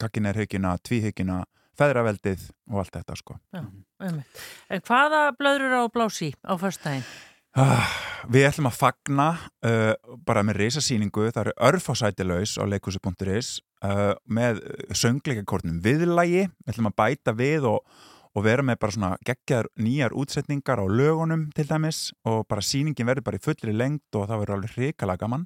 [0.00, 1.42] gaggin er haugina, tvíhaugina,
[1.78, 3.36] feðraveldið og allt þetta sko.
[3.54, 3.62] Já,
[4.02, 4.42] einmitt.
[4.70, 7.06] En hvaða blöður á blási á föstudaginn?
[7.54, 7.86] Ah,
[8.26, 9.28] við ætlum að fagna
[9.62, 9.92] uh,
[10.26, 13.50] bara með reysasýningu, það eru örfásætilaus á leikusi.is
[13.86, 14.58] uh, með
[14.90, 17.86] söngleikakornum viðlægi, við ætlum að bæta við og,
[18.34, 23.06] og vera með bara svona geggjar nýjar útsetningar á lögunum til dæmis og bara sýningin
[23.06, 25.44] verður bara í fullri lengt og það verður alveg hrikalega gaman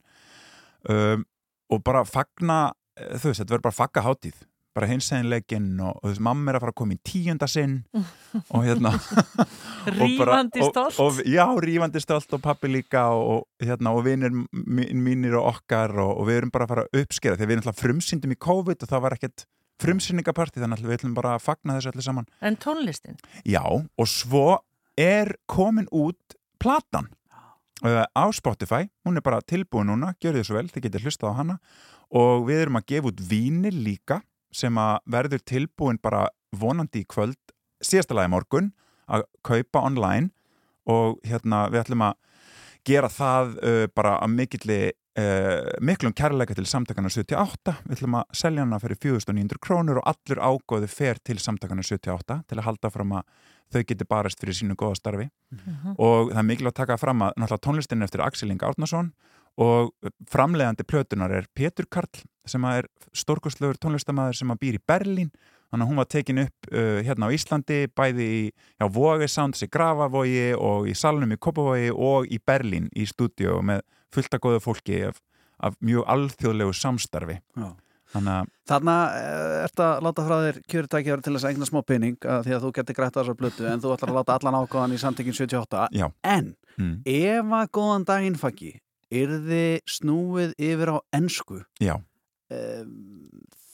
[0.89, 1.25] um,
[1.69, 4.39] og bara fagna, eh, þú veist, þetta verður bara fagga hátíð
[4.79, 7.73] bara hinseginleikin og, og þú veist, mamma er að fara að koma í tíunda sinn
[8.55, 10.99] og hérna bara- Rífandi og- stolt.
[11.03, 15.93] og, Já, rífandi stolt og pappi líka og, hérna, og vinir mín- mínir og okkar
[15.99, 18.85] og, við erum bara að fara að uppskera þegar við erum alltaf frumsýndum í COVID
[18.87, 19.47] og það var ekkert
[19.83, 22.29] frumsýningapartí þannig að við ætlum bara að fagna þessu allir saman.
[22.43, 23.19] En tónlistin?
[23.47, 24.59] Já, og svo
[24.99, 27.11] er komin út platan
[27.87, 31.35] uh, á Spotify, hún er bara tilbúin núna, gjör þið svo vel, þið getur hlustað
[31.35, 31.59] á hana.
[32.19, 34.23] Og við erum að gefa út vínil líka
[34.55, 37.39] sem að verður tilbúin bara vonandi í kvöld
[37.85, 38.73] síðasta lagi morgun
[39.07, 40.33] að kaupa online.
[40.89, 42.17] Og hérna við ætlum að
[42.89, 44.81] gera það uh, bara að mikilli
[45.19, 50.11] uh, miklum kærleika til samtakana 78 við ætlum að selja hana fyrir 4900 krónur og
[50.13, 53.27] allur ágóðu fer til samtakana 78 til að halda fram að
[53.69, 55.29] þau geti barist fyrir sínu góða starfi.
[55.53, 55.97] Mhm.
[55.99, 59.13] og það er mikilvægt að taka fram að náttúrulega tónlistin er eftir Axel Inga Árnason
[59.59, 59.93] og
[60.31, 65.31] framleiðandi plötunar er Pétur Karl sem er stórkostlegur tónlistamæður sem býr í Berlín.
[65.69, 70.55] Þannig að hún var tekin upp uh, hérna á Íslandi bæði í Sounds í Grafavogi
[70.57, 73.83] og í Salnum í Kópavogi og í Berlín í stúdíu með
[74.15, 75.21] fullt að góða fólki af,
[75.61, 77.39] af mjög alþjóðlegu samstarfi.
[77.59, 77.69] Já.
[78.15, 81.79] þannig að Þarna uh, ert að láta frá þér kjörutækjaður til þess að eigna smá
[81.89, 84.37] pinning uh, því að þú getur grætt á þessar blötu en þú ætlar að láta
[84.39, 86.07] allan ákváðan í samtökin 78 Já.
[86.25, 88.75] en mm, ef að góðan daginn faggi
[89.09, 91.95] yrði snúið yfir á ensku já,
[92.53, 92.91] um,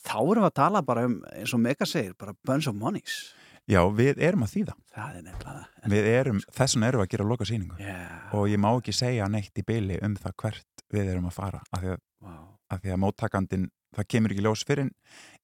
[0.04, 3.34] þá erum við að tala bara um eins og Mega segir, bara bunch of monies
[3.70, 4.76] já, við erum að þýða.
[4.94, 8.28] Það er nefnilega við erum, þess vegna erum við að gera loka sýningu yeah.
[8.36, 11.60] og ég má ekki segja neitt í byli um það hvert við erum að fara
[11.70, 12.46] af því að, wow.
[12.70, 14.90] af því að móttakandin það kemur ekki ljós fyrir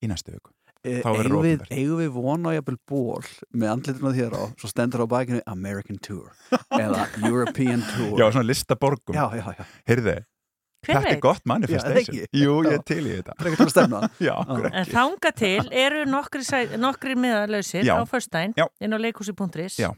[0.01, 0.39] í næstu
[0.81, 5.13] E, verður eigum við, við vona jafnvel ból með andlituna þér á, svo stendur á
[5.13, 6.31] bakinu American Tour
[6.73, 8.15] eða European Tour.
[8.17, 9.67] Já, svona lista borgum Já, já, já.
[9.91, 10.15] Heyrðu,
[10.81, 11.13] Hver þetta veit?
[11.17, 12.21] er gott Já, manifestation ekki?
[12.41, 12.77] Jú, ég Já.
[12.79, 13.57] er til í þetta er
[14.29, 16.45] Já, okkur En þanga til eru nokkri,
[16.81, 17.95] nokkri miðalausir Já.
[18.01, 18.05] á
[18.57, 18.67] Já.
[18.81, 19.91] inn á leikhúsi.is Já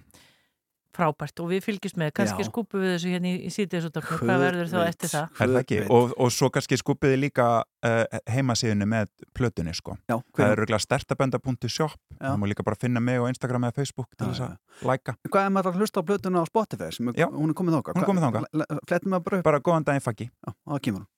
[0.96, 4.70] frábært og við fylgjum með, kannski skupum við þessu hérna í, í sítiðsútafnum, hvað verður
[4.72, 5.26] þá eftir það?
[5.38, 7.46] Er það ekki, og, og svo kannski skupum við líka
[7.84, 13.02] eh, uh, heimasíðinu með plötunni sko, já, það eru startabenda.shop, það má líka bara finna
[13.04, 15.16] mig á Instagram eða Facebook til þess að læka.
[15.28, 17.96] Hvað er maður að hlusta á plötunna á Spotify sem já, hún er komið þóka?
[18.88, 20.30] Flettum við bara bara góðan daginn faggi,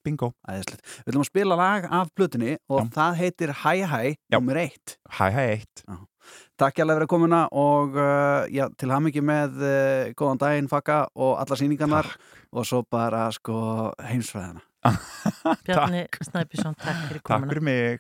[0.05, 0.33] bingo.
[0.49, 2.91] Æðislegt, við viljum að spila lag af plötunni og já.
[2.99, 4.65] það heitir Hi Hi nr.
[4.67, 6.14] 1 Hi Hi 1
[6.55, 11.01] Takk hjálpa fyrir að komuna og uh, já, til hamingi með uh, góðan daginn, fakka
[11.19, 12.07] og alla síningarnar
[12.55, 14.63] og svo bara sko heimsfæðina.
[15.67, 17.41] Bjarni Snæpisson, takk fyrir komuna.
[17.43, 17.99] Takk fyrir mig.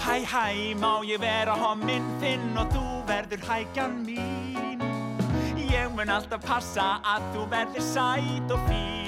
[0.00, 0.46] Hæ hæ,
[0.80, 4.80] má ég vera hominn þinn og þú verður hækjan mín.
[5.68, 9.07] Ég mun alltaf passa að þú verður sæt og fín.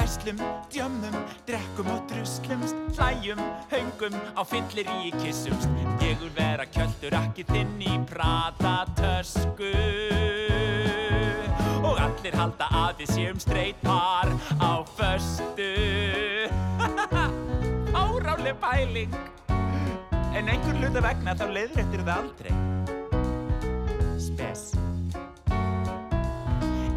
[0.00, 0.38] Verslum,
[0.72, 5.68] djömmum, drekkum og druslumst Hlæjum, höngum, á fyllir í kissumst
[6.00, 9.68] Ég vil vera kjöldur ekki þinn í prata tösku
[11.84, 15.68] Og allir halda að við séum straight par á föstu.
[18.00, 19.16] Áráleg pæling.
[20.32, 22.54] En einhver hluta vegna þá leiður eftir það aldrei.
[24.30, 24.70] Spes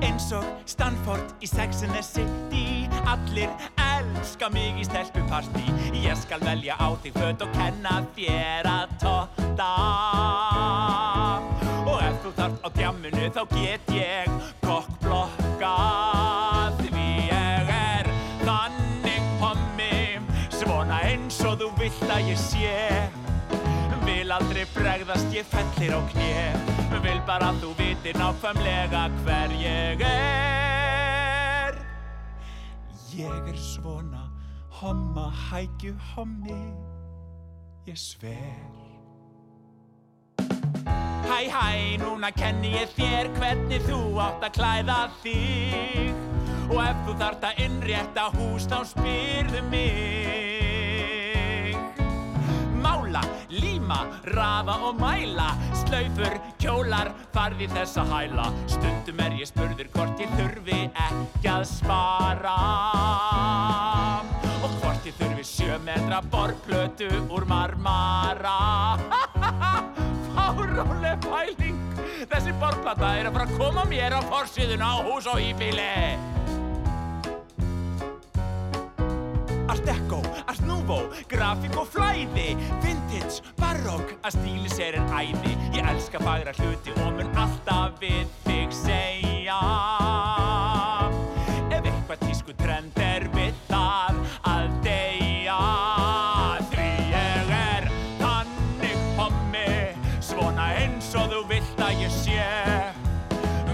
[0.03, 2.89] Eins og Stanford í Sex and the City.
[3.07, 5.63] Allir elska mig í stelpupartí
[6.03, 9.71] Ég skal velja á þig föt og kenna þér að totta.
[11.87, 15.42] Og ef þú þarft á djamminu þá get ég kokkblokkað
[24.63, 26.53] aldrei bregðast, ég fellir á kné.
[27.03, 31.75] Vil bara að þú vitir nákvæmlega hver ég er.
[33.13, 34.29] Ég er svona
[34.79, 36.73] homma hækju hommi.
[37.87, 38.71] Ég sver.
[41.27, 46.15] Hæ hæ, núna kenni ég þér hvernig þú átt að klæða þig.
[46.71, 50.62] Og ef þú þart að innrétta hús þá spyrðu mig
[52.93, 55.47] Mála, líma, raða og mæla.
[55.73, 58.45] Slaufur, kjólar, farði þess að hæla.
[58.69, 60.77] Stundum er ég spurður hvort ég þurfi
[61.07, 62.53] ekki að spara.
[64.59, 68.59] Og hvort ég þurfi sjö metra borplötu úr marmara.
[70.35, 71.81] Fáróleg pæling.
[72.29, 76.42] Þessi borplata er að fara að koma mér á forsíðuna á hús og íbíli
[79.67, 82.53] Art Deco, Art Nouveau, grafík og flæði.
[82.83, 85.53] Vintage, barock, að stílis er en æði.
[85.77, 89.59] Ég elska fagra hluti og mun alltaf við þig segja.
[91.71, 94.19] Ef eitthvað tísku trend er við það
[94.51, 95.59] að deyja.
[96.73, 97.89] Því ég er
[98.19, 99.69] þannig hommi
[100.19, 102.49] Svona eins og þú vilt að ég sé.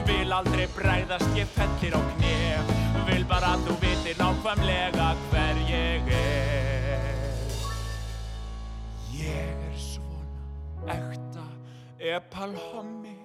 [0.06, 2.38] Vil aldrei bregðast, ég fellir á kné.
[3.10, 7.18] Vil bara að þú vitir nákvæmlega hver ég er
[9.14, 11.46] Ég er svona ekta
[12.00, 13.18] epalhommi.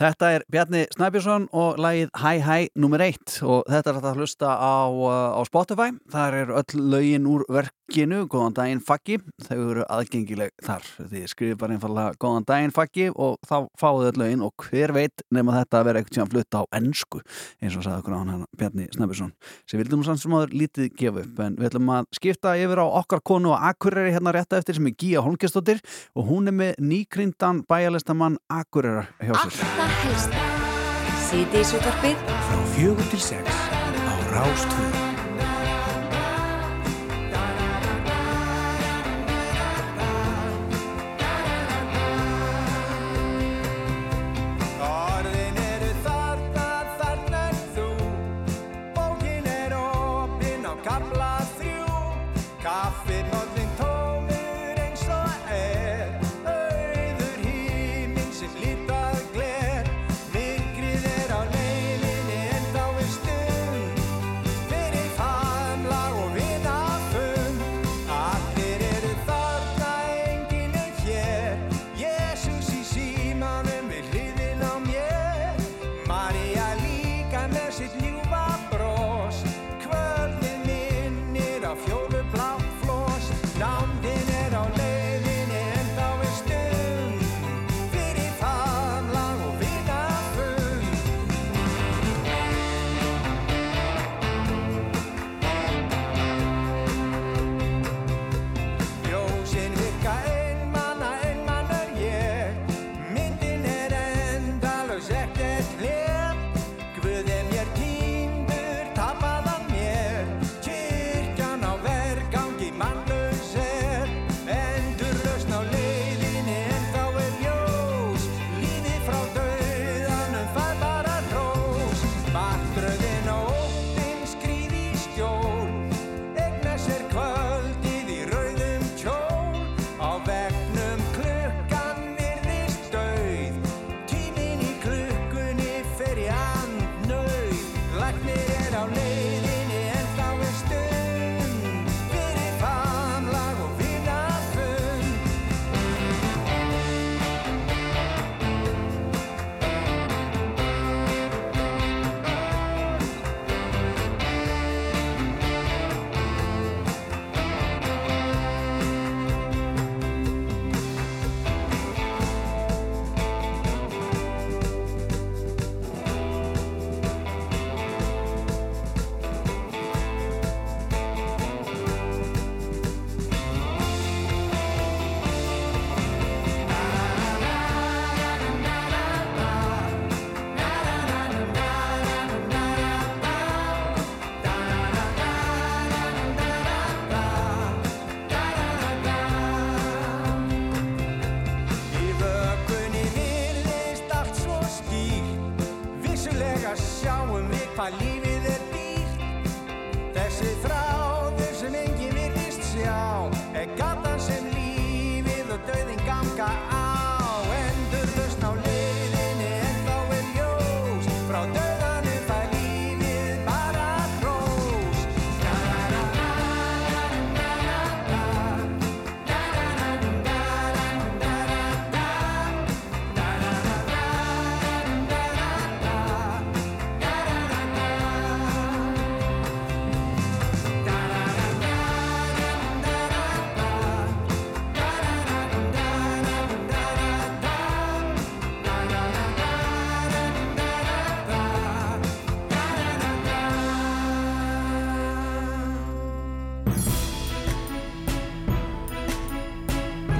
[0.03, 3.37] Þetta er Bjarni Snæbjörnsson og lagið Hæ Hæ nummer eitt.
[3.45, 4.89] Og þetta er hægt að hlusta á,
[5.37, 5.93] á Spotify.
[6.11, 7.45] Þar er öll lögin úr
[7.83, 10.83] verkinu, góðan daginn faggi, þau eru aðgengileg þar.
[11.11, 15.21] Þið skrifir bara einfallega góðan daginn faggi og þá fáið öll lögin og hver veit
[15.31, 17.21] nema þetta að vera eitthvað sem flutt á ennsku
[17.61, 19.33] eins og sagði okkur á hann Bjarni Snæbjörnsson
[19.69, 22.83] sem vildum nú samt sem áður lítið gefa upp en við ætlum að skipta yfir
[22.83, 25.83] á okkar konu og Akureyri hérna rétt eftir sem er Gíja Holmgjastóttir
[26.15, 29.71] og hún er með nýkryndan bæjarlistamann Akureyrar hjá sér.
[29.77, 30.43] Það helsta.
[31.29, 33.63] Síðdeis útvarpið Frá fjögur til sex
[34.05, 35.12] á Rástfjörn.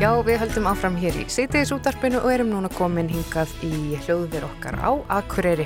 [0.04, 4.44] Já, við höldum áfram hér í Seytiðis útarpinu og erum núna komin hingað í hljóðver
[4.50, 5.64] okkar á Akureyri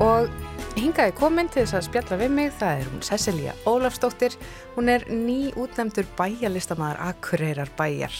[0.00, 0.30] og
[0.78, 4.38] hingað er komin til þess að spjalla við mig, það er hún Cecilia Ólafsdóttir,
[4.72, 8.16] hún er ný útnefndur bæjarlistamæður Akureyrar bæjar.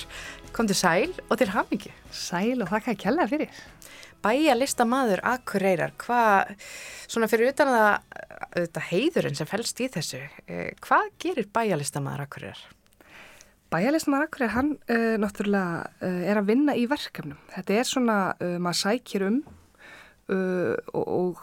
[0.53, 1.97] Komdu sæl og til hamingi.
[2.13, 3.49] Sæl og þakka kella fyrir.
[4.21, 6.59] Bæjarlistamæður Akureyrar, hvað,
[7.07, 7.95] svona fyrir utan að
[8.53, 12.69] þetta heiðurinn sem fælst í þessu, eh, hvað gerir bæjarlistamæður Akureyrar?
[13.69, 17.37] Bæjarlistamæður Akureyrar, hann uh, náttúrulega uh, er að vinna í verkefnum.
[17.53, 19.39] Þetta er svona, uh, maður sækir um
[20.33, 21.43] uh, og, og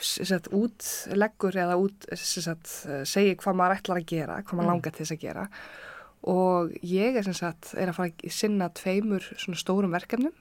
[0.00, 2.70] sagt, útleggur eða út, sagt,
[3.04, 4.72] segir hvað maður ætlar að gera, hvað maður Mm.
[4.72, 5.48] langar til þess að gera.
[6.30, 10.32] Og ég er, sagt, er að fara að sinna tveimur svona stórum verkefnum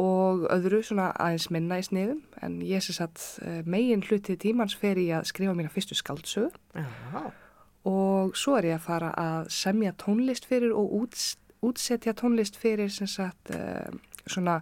[0.00, 5.08] og öðru svona aðeins minna í sniðum en ég uh, megin hluti tímans fer í
[5.10, 7.32] að skrifa mína fyrstu skaldsögu Já.
[7.88, 12.92] Og svo er ég að fara að semja tónlist fyrir og úts, útsetja tónlist fyrir
[12.92, 13.88] sem sagt uh,
[14.26, 14.60] svona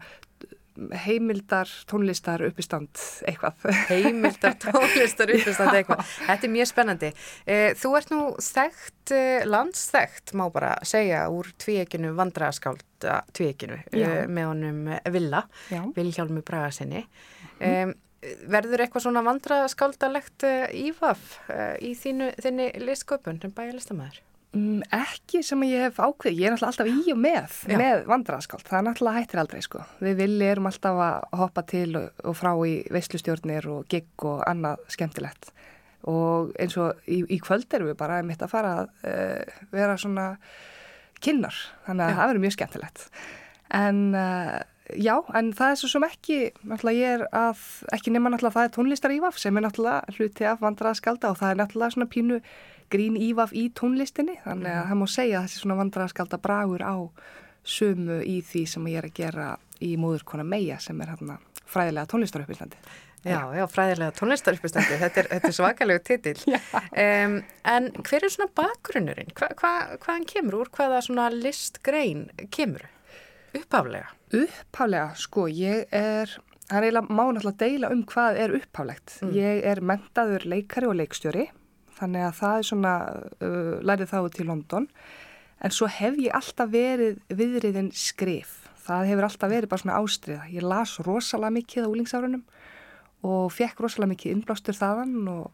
[1.04, 3.64] heimildar tónlistar uppistand eitthvað.
[3.90, 6.02] Heimildar tónlistar uppistand eitthvað.
[6.26, 7.12] Þetta er mjög spennandi.
[7.46, 13.80] Eh, Þú ert nú þekkt, eh, landsþekkt má bara segja úr tvíekinu vandraskálda tvíekinu
[14.28, 15.82] með honum eh, Villa, Já.
[15.96, 17.06] Vilhjálmi Bragasinni.
[17.58, 17.96] Um,
[18.50, 24.24] verður eitthvað svona vandraskáldalegt ívaf uh, í þínu, þinni listsköpun sem bæjarlistamæður?
[24.56, 27.76] Mm, ekki sem ég hef ákveð, ég er alltaf í og með, Já.
[27.76, 29.82] með vandraðskáld, það er náttúrulega hættir aldrei sko.
[30.00, 34.40] Við villi erum alltaf að hoppa til og, og frá í veislustjórnir og gigg og
[34.48, 35.52] annað skemmtilegt
[36.08, 39.98] og eins og í, í kvöld erum við bara mitt að fara að uh, vera
[40.00, 40.30] svona
[41.20, 42.16] kynnar, þannig að Já.
[42.18, 43.06] það verður mjög skemmtilegt.
[43.76, 44.58] En uh,
[44.96, 47.64] já, en það er svo sem ekki, náttúrulega ég er að,
[47.96, 51.52] ekki nema náttúrulega það er tónlistar ívaf sem er náttúrulega hluti af vandraðskalda og það
[51.52, 52.40] er náttúrulega svona pínu
[52.92, 56.96] grín ívaf í tónlistinni, þannig að það má segja að þessi svona vandraðskalda bragur á
[57.68, 59.50] sömu í því sem ég er að gera
[59.84, 61.36] í móðurkona Meija sem er hérna
[61.68, 62.80] fræðilega tónlistarupphildandi.
[63.26, 66.38] Já, já, fræðilega tónlistaruppistandi, þetta er, þetta er svakalegu titill.
[66.98, 67.34] Um,
[67.68, 69.30] en hver er svona bakgrunnurinn?
[69.36, 69.70] Hva, hva,
[70.02, 70.70] hvaðan kemur úr?
[70.74, 72.24] Hvaða svona listgrein
[72.54, 72.86] kemur?
[73.56, 74.10] Uppaflega?
[74.28, 76.32] Upphaflega, sko, ég er,
[76.68, 79.14] það er eiginlega má náttúrulega deila um hvað er upphaflegt.
[79.24, 79.32] Mm.
[79.38, 81.46] Ég er mentaður leikari og leikstjóri,
[81.98, 82.94] þannig að það er svona,
[83.40, 84.88] uh, lærið þá til London,
[85.64, 88.58] en svo hef ég alltaf verið viðriðin skrif.
[88.88, 90.44] Það hefur alltaf verið bara svona ástriða.
[90.52, 92.44] Ég las rosalega mikið á úlingsárunum
[93.28, 95.50] og fekk rosalega mikið innblástur þaðan og,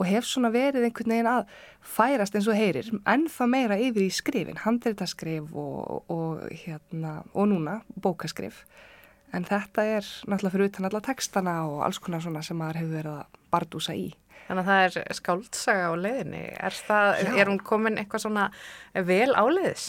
[0.00, 1.52] og hef svona verið einhvern veginn að
[1.94, 7.80] færast eins og heyrir, ennþá meira yfir í skrifin, handreitaskrif og, og, hérna, og núna
[7.94, 8.64] bókaskrif.
[9.32, 12.98] En þetta er náttúrulega fyrir utan alla textana og alls konar svona sem maður hefur
[12.98, 14.10] verið að bardúsa í.
[14.42, 16.42] Þannig að það er skáldsaga á leiðinni.
[16.66, 18.48] Er, það, er hún komin eitthvað svona
[19.08, 19.86] vel áleiðis?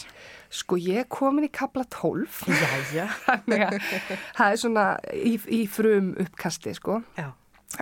[0.54, 2.38] Sko ég er komin í kapla 12.
[2.54, 3.08] Jæja.
[3.26, 3.78] Þannig að
[4.38, 7.02] það er svona í, í frum uppkasti sko.
[7.18, 7.32] Já.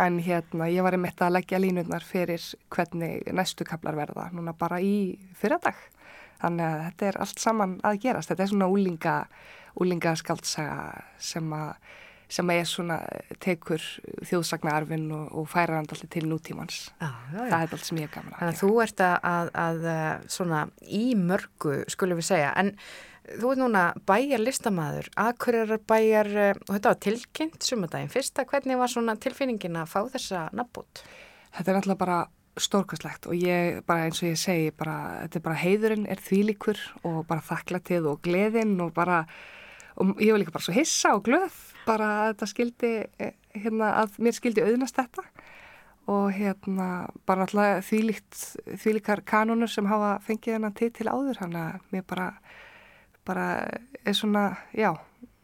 [0.00, 4.30] En hérna ég var einmitt að leggja línurnar fyrir hvernig næstu kaplar verða.
[4.32, 5.78] Núna bara í fyrradag.
[6.42, 8.32] Þannig að þetta er allt saman að gerast.
[8.32, 9.16] Þetta er svona úlinga,
[9.82, 11.74] úlinga skaldsaga sem að
[12.32, 12.96] sem að ég svona
[13.44, 13.82] tekur
[14.24, 16.86] þjóðsagnaarfin og, og færa hann alltaf til nútímans.
[16.96, 17.42] Já, já, já.
[17.42, 20.28] Það er alltaf sem ég er gaman að Þannig að þú ert að, að, að
[20.36, 22.72] svona í mörgu, skulum við segja, en
[23.28, 26.30] þú ert núna bæjar listamæður, aðkurjar bæjar,
[26.66, 31.04] og þetta var tilkynnt sumardaginn fyrsta, hvernig var svona tilfinningin að fá þessa nafnbút?
[31.52, 32.20] Þetta er alltaf bara
[32.60, 36.80] stórkastlegt og ég bara eins og ég segi bara, þetta er bara heiðurinn er þvílíkur
[37.08, 39.22] og bara þakklatið og gleðin og bara,
[39.96, 41.56] og ég var líka bara svo hissa og glöð
[41.86, 45.24] bara þetta skildi, eh, hérna, að mér skildi auðnast þetta.
[46.12, 48.38] Og hérna bara alltaf þvílíkt,
[48.82, 52.32] þvílíkar kanonur sem hafa fengið hennar til til áður, hann að mér bara,
[53.28, 53.46] bara
[54.04, 54.44] er svona,
[54.74, 54.92] já,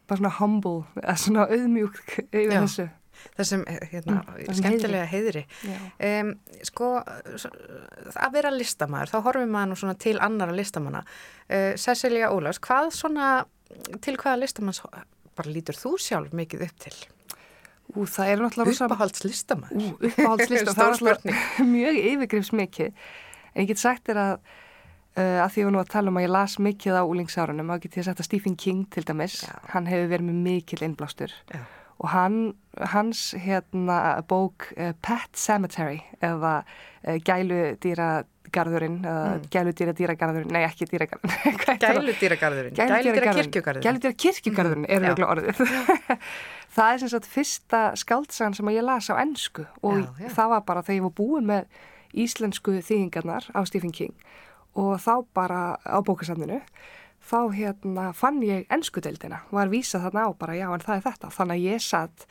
[0.09, 1.99] bara svona humble, eða svona auðmjúk
[2.33, 2.63] yfir Já.
[2.65, 2.89] þessu.
[3.35, 5.41] þessum hérna, Mm, skemmtilega heiðri.
[5.67, 5.79] Já.
[6.23, 6.29] Um,
[6.63, 7.03] sko,
[8.15, 11.03] að vera listamaður, þá horfum maður nú svona til annara listamanna.
[11.51, 13.31] Uh, Cecilia Ólafs, hvað svona,
[14.01, 14.83] til hvaða listamanns
[15.39, 16.95] bara lítur þú sjálf mikið upp til?
[17.97, 18.87] Ú, það er náttúrulega rosa...
[18.87, 19.77] Uppáhalds listamaður.
[19.83, 20.73] Ú, uppáhalds listamaður.
[20.75, 23.05] Stór það er náttúrulega mjög yfirgrifsmikið.
[23.55, 24.35] En ég get sagt þér að
[25.19, 27.83] uh, að því var nú að tala um að ég las mikið á úlingsárunum, þá
[27.85, 29.41] get ég sagt að Stephen King til dæmis,
[29.75, 31.35] hann hefur verið með mikil innblástur.
[31.53, 31.65] Já.
[31.99, 32.35] Og hann,
[32.95, 39.43] hans hérna bók uh, Pet Cemetery eða uh, gæludýragarðurinn, eða Mm.
[39.53, 41.59] gæludýra dýragarðurinn, nei ekki dýragarðurinn.
[41.83, 43.85] Gæludýragarðurinn, gæludýrakirkjugarðurinn.
[43.89, 45.11] Gæludýrakirkjugarðurinn er Já.
[45.11, 45.61] auðvitað orðið.
[46.79, 50.29] það er sem sagt fyrsta skaldsagan sem ég las á ennsku og Já, já.
[50.39, 51.67] það var bara þegar ég var búin með
[52.25, 54.15] íslensku þýðingarnar á Stephen King
[54.79, 56.61] og þá bara á bókasafninu
[57.29, 61.05] þá hérna fann ég ennskudeildina var að vísa þarna á bara já en það er
[61.09, 61.33] þetta.
[61.35, 62.27] Þannig að ég satt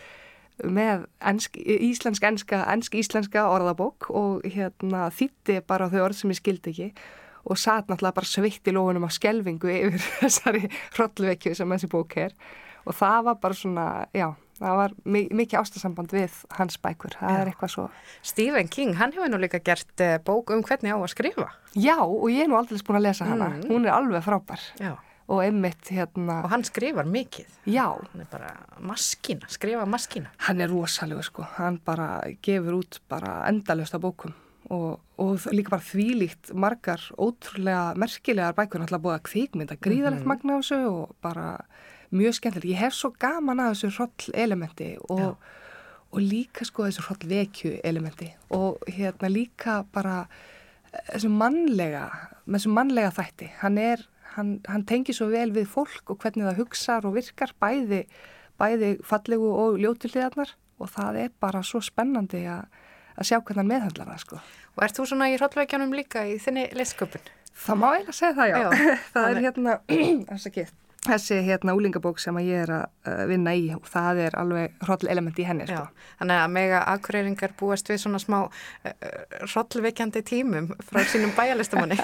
[0.63, 6.39] með ensk, íslensk enska, ensk íslenska orðabók og hérna þýtti bara þau orð sem ég
[6.39, 6.89] skildi ekki
[7.47, 10.65] og satt náttúrulega bara sveitt í lófunum af skelvingu yfir þessari
[10.97, 12.33] hrollvekju sem þessi bók er.
[12.87, 17.29] Og það var bara svona, já, það var mi mikið ástasamband við hans bækur, það
[17.33, 17.39] Já.
[17.41, 17.89] er eitthvað svo.
[18.21, 21.49] Stephen King, hann hefur nú líka gert uh, bók um hvernig á að skrifa.
[21.75, 23.69] Já, og ég er nú aldrei búin að lesa hana, Mm.
[23.69, 24.95] hún er alveg frábær Já.
[25.27, 26.43] og einmitt hérna.
[26.43, 27.47] Og hann skrifar mikið.
[27.67, 27.85] Já.
[28.13, 30.27] Hann er bara maskína, skrifa maskína.
[30.37, 34.33] Hann er rosalegur sko, hann bara gefur út bara endalösta bókum
[34.69, 40.27] og, og líka bara þvílíkt margar ótrúlega merkilegar bækur náttúrulega búið að kvikmynda gríðalegt Mhm.
[40.27, 41.59] magna á þessu og bara
[42.15, 42.69] mjög skemmtilegt.
[42.71, 45.37] Ég hef svo gaman að þessu hroll elementi og,
[46.11, 50.21] og líka sko þessu hroll vekju elementi og hérna líka bara
[51.13, 52.05] þessu mannlega,
[52.47, 53.51] þessu mannlega þætti.
[53.61, 54.03] Hann er,
[54.35, 58.05] hann, hann tengir svo vel við fólk og hvernig það hugsar og virkar bæði,
[58.59, 62.67] bæði fallegu og ljótiliðarnar og það er bara svo spennandi að,
[63.17, 64.41] að sjá hvernig hann meðhandlar það sko.
[64.77, 67.31] Og ert þú svona í hrollveikjanum líka í þinni listsköpun?
[67.57, 68.57] Það má eiginlega segja það, já.
[68.61, 68.97] Já.
[69.15, 69.77] það er hérna,
[70.35, 70.73] afsakið,
[71.07, 74.75] þessi hérna úlingabók sem að ég er að uh, vinna í og það er alveg
[74.87, 75.87] hroll element í henni, sko.
[76.19, 78.51] Þannig að mega akureyringar búast við svona smá uh,
[79.45, 81.97] hrollveikjandi tímum frá sínum bæjarlistamanni.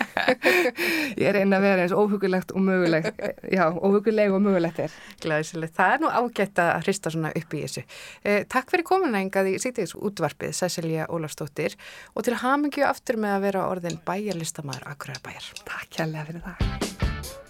[1.22, 3.22] Ég er einn að vera eins óhugulegt og mögulegt,
[3.52, 4.98] já, óhuguleg og mögulegt er.
[5.24, 5.76] Glæsilegt.
[5.78, 7.86] Það er nú ágætt að hrista svona upp í þessu.
[8.24, 11.78] Eh, takk fyrir komuna engað í sítið útvarpið, Cecilia Ólafsdóttir
[12.14, 15.54] og til hamingju aftur með að vera orðin bæjarlistamæður Akureyrarbæjar.
[15.64, 17.43] Takk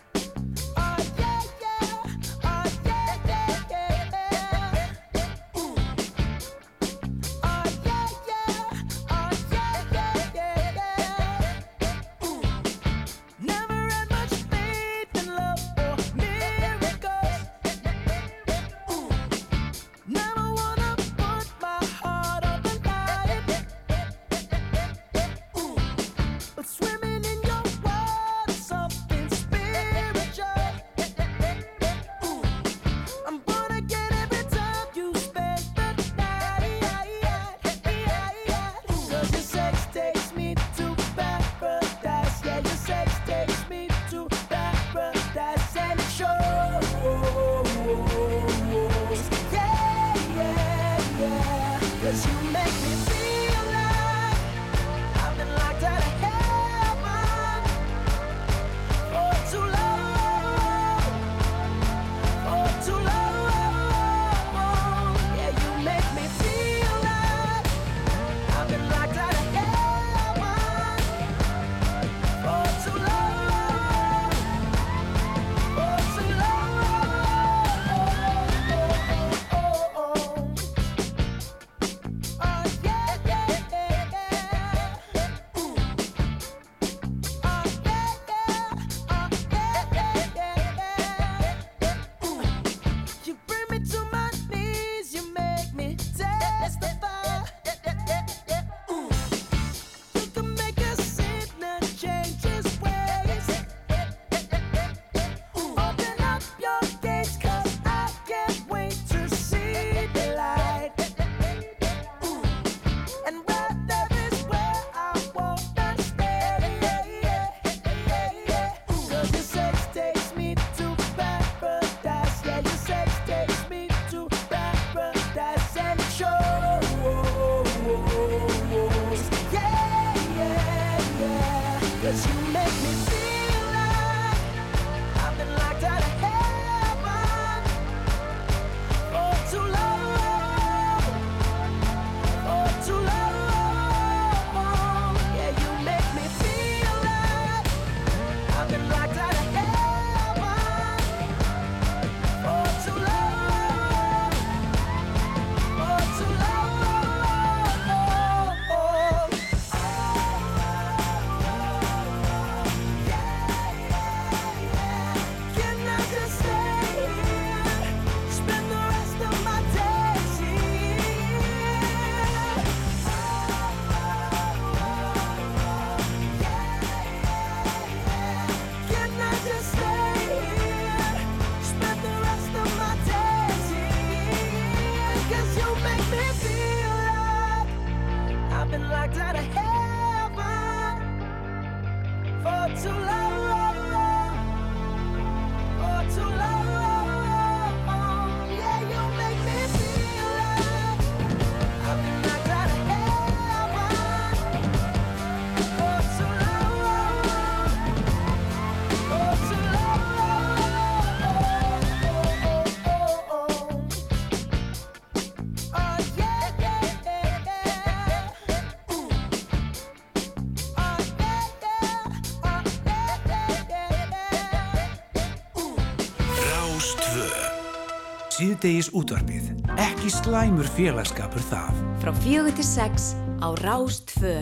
[228.63, 229.47] Síðdegis útvarpið.
[229.75, 231.79] Ekki slæmur félagskapur það.
[231.99, 233.09] Frá fjögur til sex
[233.43, 234.37] á Rástfö.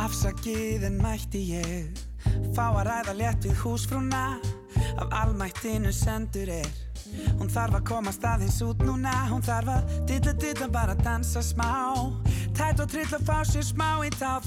[0.00, 2.00] Afsakið en mætti ég
[2.56, 4.24] Fá að ræða létt við húsfrúna
[4.96, 6.70] Af almættinu sendur er
[7.36, 11.68] Hún þarf að komast aðeins út núna Hún þarf að dilla dilla bara dansa smá
[12.56, 14.40] Tætt og trill að fá sér smá í tá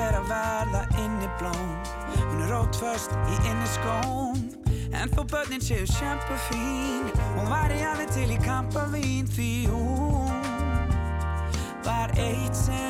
[0.00, 1.72] fer að verða inni blóm.
[2.30, 4.40] Hún er rótföst í inni skóm.
[4.96, 7.06] En þó börnin séu sjampa fín
[7.36, 10.34] Hún var í alveg til í kampa vín Því hún
[11.86, 12.89] var eitt sinn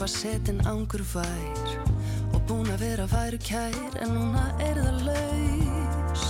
[0.00, 1.60] Sófa setin ángur vær
[2.32, 6.22] og búin að vera væru kær en núna er það laus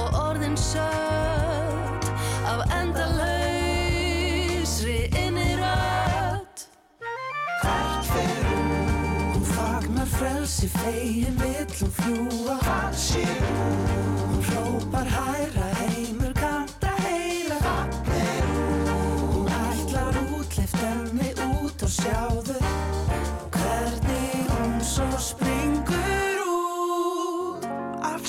[0.00, 2.08] og orðin sött
[2.48, 3.52] af endalausri
[5.12, 6.56] innirödd
[7.60, 8.88] Hvert fer hún?
[9.34, 13.76] Hún fagnar frelsi fegin vill hún fljúa Hvað sé hún?
[14.24, 16.47] Hún hrópar hæra heimur kanta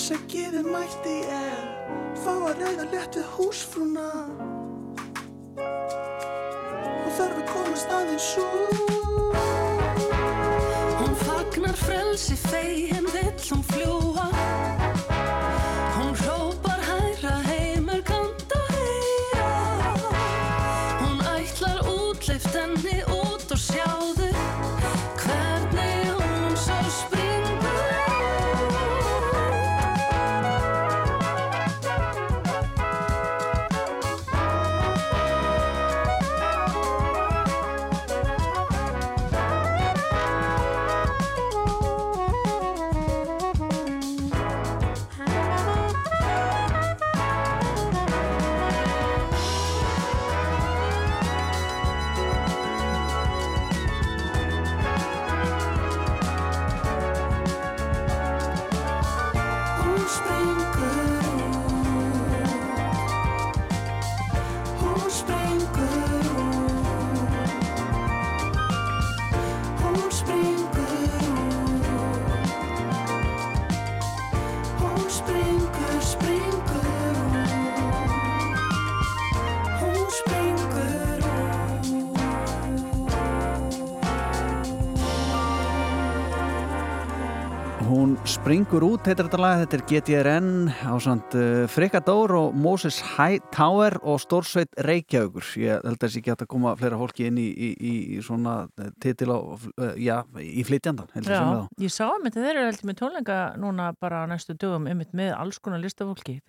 [0.10, 1.58] Afsækiði mætti ég
[2.18, 4.06] Fá að ræða létt við húsfrúna.
[5.60, 9.38] Hún þarf að komast aðeins út
[10.98, 14.26] Hún fagnar frelsi fegin vill hún fljúa
[88.50, 90.48] springur út, heitir þetta lag, þetta er GTRN
[90.90, 95.46] á samt uh, Frikka Dór og Moses Hightower og Stórsveit Reykjavíkur.
[95.62, 98.26] Ég held að þessi ekki hægt að koma fleira fólki inn í, í, í, í
[98.26, 101.44] svona eh, titil á, uh, já, í flytjandan, Já,
[101.78, 105.62] ég sá að þeir eru heldur með tónleika núna bara næstu dögum einmitt með alls
[105.62, 106.40] konar listafólki.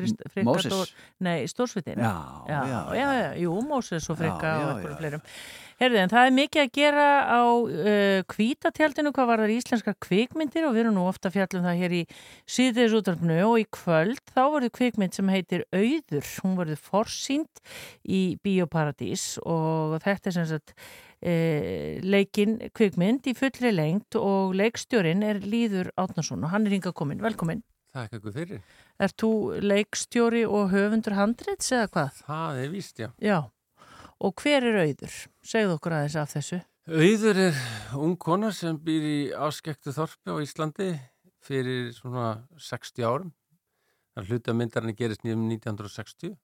[0.40, 0.94] Moses?
[1.20, 2.14] Nei, Stórsvitin Já,
[2.48, 5.28] já, já, já, já, jú, Moses og Frikka Já, já, og já, einhverjum
[5.80, 9.94] fleirum Herði, en það er mikið að gera á uh, kvítatjaldinu hvað var það íslenska
[10.04, 12.00] kvikmyndir og við erum nú ofta fjallum það hér í
[12.52, 17.62] síðdegisútarpnu og í kvöld þá verður kvikmynd sem heitir Auður, hún verður forsýnd
[18.04, 25.24] í Bíóparadís og þetta er sem sagt uh, leikin kvikmynd í fullri lengt og leikstjórin
[25.24, 28.60] er Líður Átnarsson og hann er hinga komin, velkomin Takk ykkur fyrir.
[29.02, 29.30] Er þú
[29.64, 32.20] leikstjóri og höfundur handrits eða hvað?
[32.28, 33.08] Það er víst, já.
[33.18, 33.38] Já,
[34.20, 35.16] og hver er auður?
[35.42, 36.60] Segðu okkur aðeins af þessu.
[36.90, 37.58] Auður er
[38.00, 40.90] ung kona sem býr í áskektu þorpi á Íslandi
[41.44, 43.32] fyrir svona 60 árum.
[44.16, 46.36] Það hluta myndarinn gerist nýjum 1960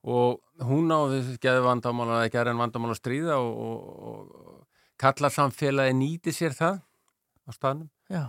[0.00, 3.80] og hún á þessi geði vandamál að ekki er en vandamál að stríða og, og,
[4.00, 8.22] og kalla samfélagi nýti sér það á staðnum Já.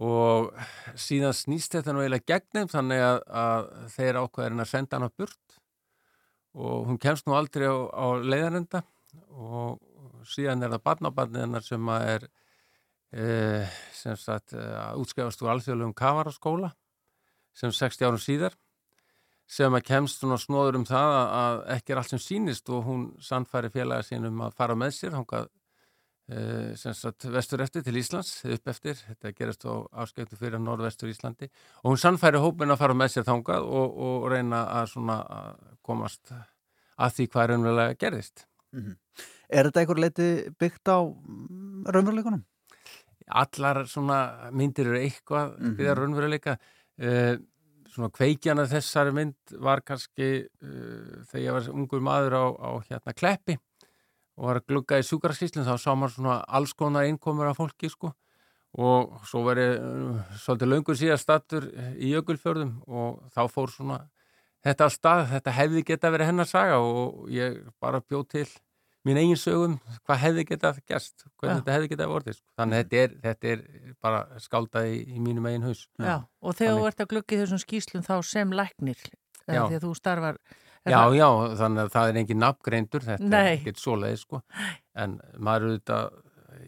[0.00, 0.52] og
[1.00, 5.49] síðan snýst þetta nú eiginlega gegnum þannig að, að þeir ákveðin að senda hana burt
[6.54, 8.82] og hún kemst nú aldrei á, á leiðarenda.
[9.30, 9.78] Og
[10.28, 12.26] síðan er það barnabarnið hennar sem er
[13.12, 13.26] e,
[13.96, 16.72] sem sagt að útskefast úr alþjóðlegum kavaraskóla
[17.56, 18.56] sem 60 árum síðar
[19.50, 23.06] sem að kemst svona snóður um það að, ekki er allt sem sýnist og hún
[23.24, 25.48] sannfæri félaga sín um að fara með sér e, sagt
[26.30, 29.74] vestur eftir til Íslands upp eftir, þetta gerast á
[30.04, 31.48] áskektu fyrir norðvestur Íslandi
[31.82, 35.64] og hún sannfæri hópin að fara með sér þangað og, og reyna að svona að
[35.82, 36.32] komast
[37.00, 38.92] að því hvað raunverulega gerðist Mhm.
[39.50, 40.26] Er þetta einhver leiti
[40.62, 42.44] byggt á mm, raunveruleikunum?
[43.30, 45.74] allar svona myndir eru eitthvað Mhm.
[45.78, 46.54] við að raunveruleika
[47.02, 47.34] uh,
[47.90, 53.14] svona kveikjana þessari mynd var kannski uh, þegar ég var ungur maður á, á hérna
[53.14, 53.58] kleppi
[54.40, 57.90] og var að glugga í sjúkraskíslinn þá sá maður svona alls konar innkomur af fólki
[57.92, 58.14] sko.
[58.80, 61.66] Og svo var ég uh, svolítið löngur síðan stattur
[61.98, 63.98] í jökulfjörðum og þá fór svona
[64.64, 68.46] þetta á stað, þetta hefði geta verið hennar saga og ég bara bjóð til
[69.08, 71.60] mín eigin sögum, hvað hefði geta gerst, hvernig Já.
[71.60, 72.46] þetta hefði geta vorið sko.
[72.60, 73.62] þannig að þetta er, þetta er
[74.04, 75.86] bara skáldaði í, í mínum eigin haus.
[75.96, 79.06] Já, og þegar þú ert að glugga í þessum skýslum þá sem læknir,
[79.48, 80.40] að þú starfar
[80.88, 81.28] Já, það- já,
[81.60, 83.40] þannig að það er engin nafngreindur, þetta Nei.
[83.52, 84.42] er ekkert svoleið sko.
[84.96, 86.10] en maður er auðvitað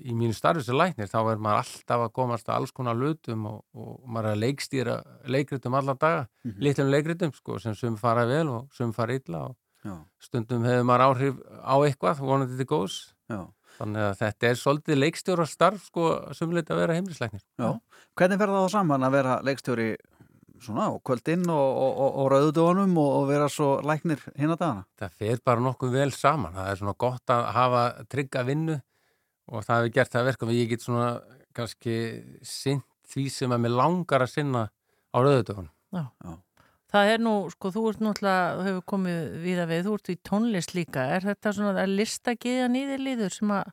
[0.03, 3.47] í mínu starfi sem læknir, þá er maður alltaf að komast að alls konar lutum
[3.47, 6.59] og, og maður er að leikstýra leikritum allan daga, Mhm.
[6.61, 9.99] litlum leikritum sko, sem sum fara vel og sum fara illa og Já.
[10.21, 13.49] stundum hefur maður áhrif á eitthvað, vonandi til góðs Já.
[13.79, 17.81] þannig að þetta er svolítið leikstjóra starf sko, sumleita að vera heimlisleiknir Já.
[18.17, 19.97] Hvernig fer það þá saman að vera leikstjóri
[20.65, 24.63] svona á kvöldinn og, og, og, og rauðudónum og, og vera svo læknir hinn að
[24.63, 24.87] dagana?
[25.01, 27.83] það fer bara nokkuð vel saman það er svona gott að hafa
[28.13, 28.79] trygga vinnu
[29.53, 31.11] og það hefur gert það verkum að ég get svona
[31.53, 31.99] kannski
[32.47, 32.83] sinn
[33.13, 34.67] því sem að mér langar að sinna
[35.13, 36.09] á rauðutöfun Já.
[36.93, 40.17] Það er nú, sko, þú ert náttúrulega, þú hefur komið víða við, þú ert í
[40.29, 41.05] tónlist líka.
[41.17, 43.71] Er þetta svona að lista geða nýðir líður sem að,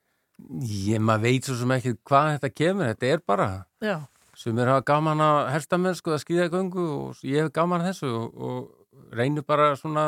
[0.88, 3.48] ég maður veit svo sem ekki hvað þetta kemur þetta er bara
[3.84, 3.98] já,
[4.40, 8.12] sem er hafa gaman að herstamennsku að skýða göngu og ég hef gaman að þessu
[8.16, 10.06] og, og reynir bara svona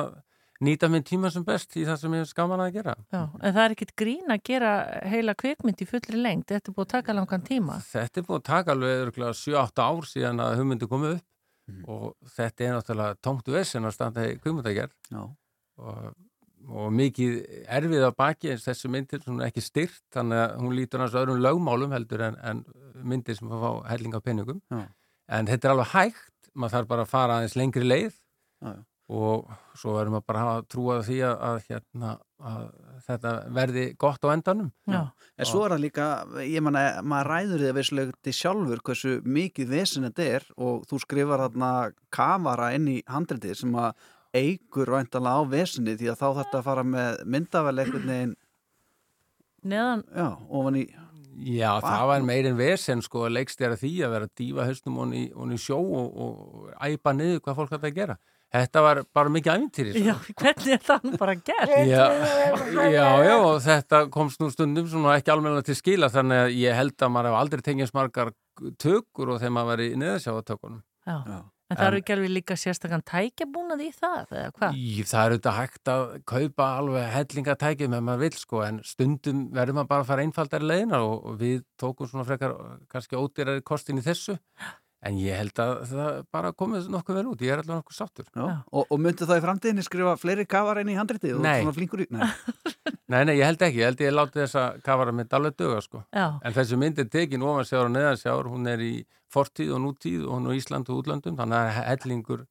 [0.62, 3.56] nýta minn tíma sem best í það sem ég hef gaman að gera já, en
[3.56, 4.72] það er ekkit grín að gera
[5.10, 6.48] heila kvikmynd í fullri lengt.
[6.52, 7.78] Þetta er búið að taka langan tíma.
[7.90, 11.28] Þetta er búin að taka alveg örugglega 7-8 ár síðan að hugmyndi komið upp
[11.88, 15.22] og þetta er náttúrulega tóngtu vessin að standa í kvikmyndagerð Já.
[15.82, 16.08] og,
[16.68, 17.38] og mikið
[17.78, 21.18] erfið á baki eins þessu myndir sem er ekki styrt þannig að hún lítur hans
[21.18, 22.64] öðrum lögmálum heldur en, en
[23.08, 24.86] myndir sem fá helling af peningum Já.
[25.38, 28.14] en þetta er alveg hægt maður þarf bara að fara aðeins lengri leið
[28.62, 28.82] Já, já.
[29.12, 32.12] og svo verðum við bara að trúa því að, að, hérna,
[32.52, 32.64] að
[33.08, 35.02] þetta verði gott á endanum Já.
[35.42, 36.08] En svo er það líka,
[36.46, 41.00] ég manna, maður ræður því að vissulegti sjálfur hversu mikið vesen þetta er og þú
[41.06, 41.72] skrifar þarna
[42.14, 43.96] kafara inn í handritið sem að
[44.38, 48.36] eigur væntalega á vesinni því að þá þetta að fara með myndavel einhvern veginn,
[49.62, 50.86] Neðan, já, ofan í,
[51.42, 55.24] Já, það var meirinn vesen sko að leikstjara því að vera að dýfa hausnum honni
[55.32, 58.18] í sjó og, og æpa niður hvað fólk hætti að gera.
[58.52, 60.02] Þetta var bara mikið æfintýri.
[60.04, 61.72] já, hvernig er það nú bara gert?
[61.88, 62.04] Já,
[62.92, 66.76] já, já, og þetta komst nú stundum svona ekki almenna til skila þannig að ég
[66.76, 68.34] held að maður hef aldrei tengist margar
[68.82, 70.84] tökur og þegar maður var í neðarsjávatökunum.
[71.08, 71.40] Já.
[71.72, 74.76] En það eru ekki alveg líka sérstakann tækjabúnað í það, eða hvað?
[74.76, 79.46] Í, það er auðvitað hægt að kaupa alveg hellingatækjum ef maður vil sko en stundum
[79.56, 82.58] verður maður bara að fara einfaldari leiðina og, og við tókum svona frekar
[82.92, 84.36] kannski ódýrari kostin í þessu
[85.08, 88.28] en ég held að það bara komið nokkuð vel út, ég er allavega nokkuð sáttur.
[88.38, 91.62] og, og myndi það í framtíðinni skrifa fleiri kafara inn í handritið og Nei.
[91.64, 92.28] svona flinkur í, nei,
[93.12, 96.06] Nei, nei, ég held ekki, ég held ég láti þessa kafara mynd alveg döga sko.
[96.16, 96.28] Já.
[96.48, 98.94] En þessi mynd er tekin ofan sjáur og neðan sjáur, hún er í
[99.32, 102.46] fortíð og nútíð og hún er í Ísland og útlöndum, þannig að það er hellingur,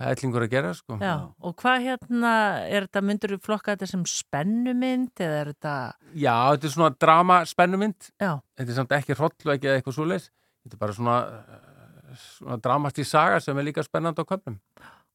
[0.00, 0.96] hellingur að gera sko.
[1.04, 1.12] Já,
[1.44, 2.32] og hvað hérna,
[2.64, 5.74] er þetta, myndur þú flokka þetta sem spennumynd eða er þetta,
[6.14, 8.12] Já, þetta er svona drama spennumynd.
[8.16, 10.30] Þetta er samt ekki hrollu ekki eða eitthvað svoleiðis.
[10.64, 11.18] Þetta er bara svona,
[12.10, 14.58] eh, í saga sem er líka spennandi á köpnum.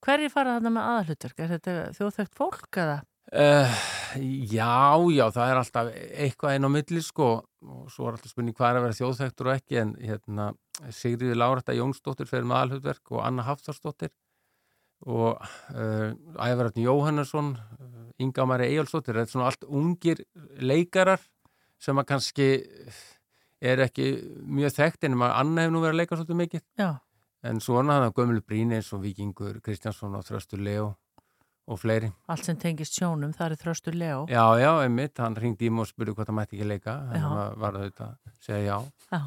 [0.06, 1.40] hverju fara þarna með aðalhutverk?
[1.40, 3.04] Er þetta þjóðþögt fólk eða?
[3.34, 3.72] Uh,
[4.46, 8.54] já, já, það er alltaf eitthvað einn á milli sko og svo er alltaf spurning
[8.54, 10.46] hvað er að vera þjóðþektur og ekki en hérna
[10.94, 14.14] Sigriði Láretta Jónsdóttir fyrir með aðalhutverk og Anna Hafþórsdóttir
[15.10, 20.22] og uh, Ævararni Jóhannesson uh, Inga Mari Eyjálsdóttir þetta er svona allt ungir
[20.62, 21.26] leikarar
[21.82, 22.50] sem að kannski
[23.72, 24.10] er ekki
[24.46, 26.90] mjög þekkt en maður Anna hefur nú verið að leika svolítið mikið Já.
[27.50, 30.94] en svona það gömlu bríni eins og Víkingur Kristjánsson og Þröstur Leo
[31.66, 32.12] og fleiri.
[32.30, 34.26] Allt sem tengist sjónum, það er þröstur Leo.
[34.30, 37.22] Já, já, einmitt, hann ringdi í mig og spurði hvort hann mætti ekki leika, Já.
[37.24, 38.76] hann var- auðvitað að segja já.
[39.16, 39.22] Já.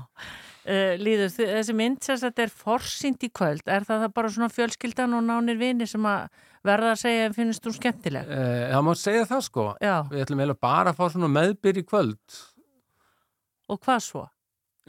[0.69, 4.49] Uh, líður, þessi mynd sem þetta er forsýnd í kvöld, er það, það bara svona
[4.55, 6.29] fjölskyldan og nánir vini sem að
[6.69, 8.29] verða að segja en finnst þú skemmtileg?
[8.31, 9.97] Uh, það má segja það sko, Já.
[10.13, 12.39] við ætlum eiginlega bara að fá svona meðbyr í kvöld.
[13.69, 14.25] Og hvað svo?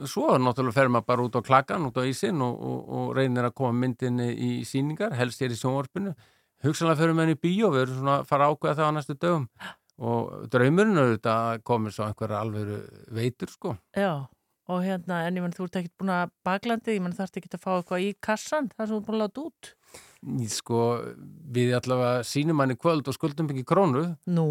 [0.07, 3.49] Svo náttúrulega fer maður bara út á klakkan, út á ísinn og, og, og reynir
[3.49, 6.14] að koma myndinni í síningar, helst hér í sjónvarpinu.
[6.64, 9.45] Hugsanlega fyrir menn í bíó, við erum svona að fara ákveða það á næstu dögum.
[9.99, 12.77] Og draumurinn auðvitað að komið svo einhverja alvöru
[13.15, 13.73] veitur sko.
[13.95, 14.14] Já,
[14.72, 17.51] og hérna, en ég menn þú ert ekkert búin að baklandi, ég menn þarfst ekki
[17.57, 19.72] að fá eitthvað í kassan, það sem þú ert búin að láta út.
[20.56, 20.81] Sko,
[21.56, 24.06] við allavega sínum hann í kvöld og skuldum ekki krónu.
[24.31, 24.47] Nú?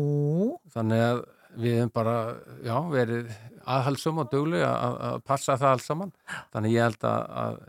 [0.72, 1.24] Þannig að
[1.58, 2.16] við hefum bara,
[2.64, 3.32] já, verið
[3.76, 6.14] aðhalsum og duglu að, að passa það alls saman.
[6.54, 7.60] Þannig ég held að, að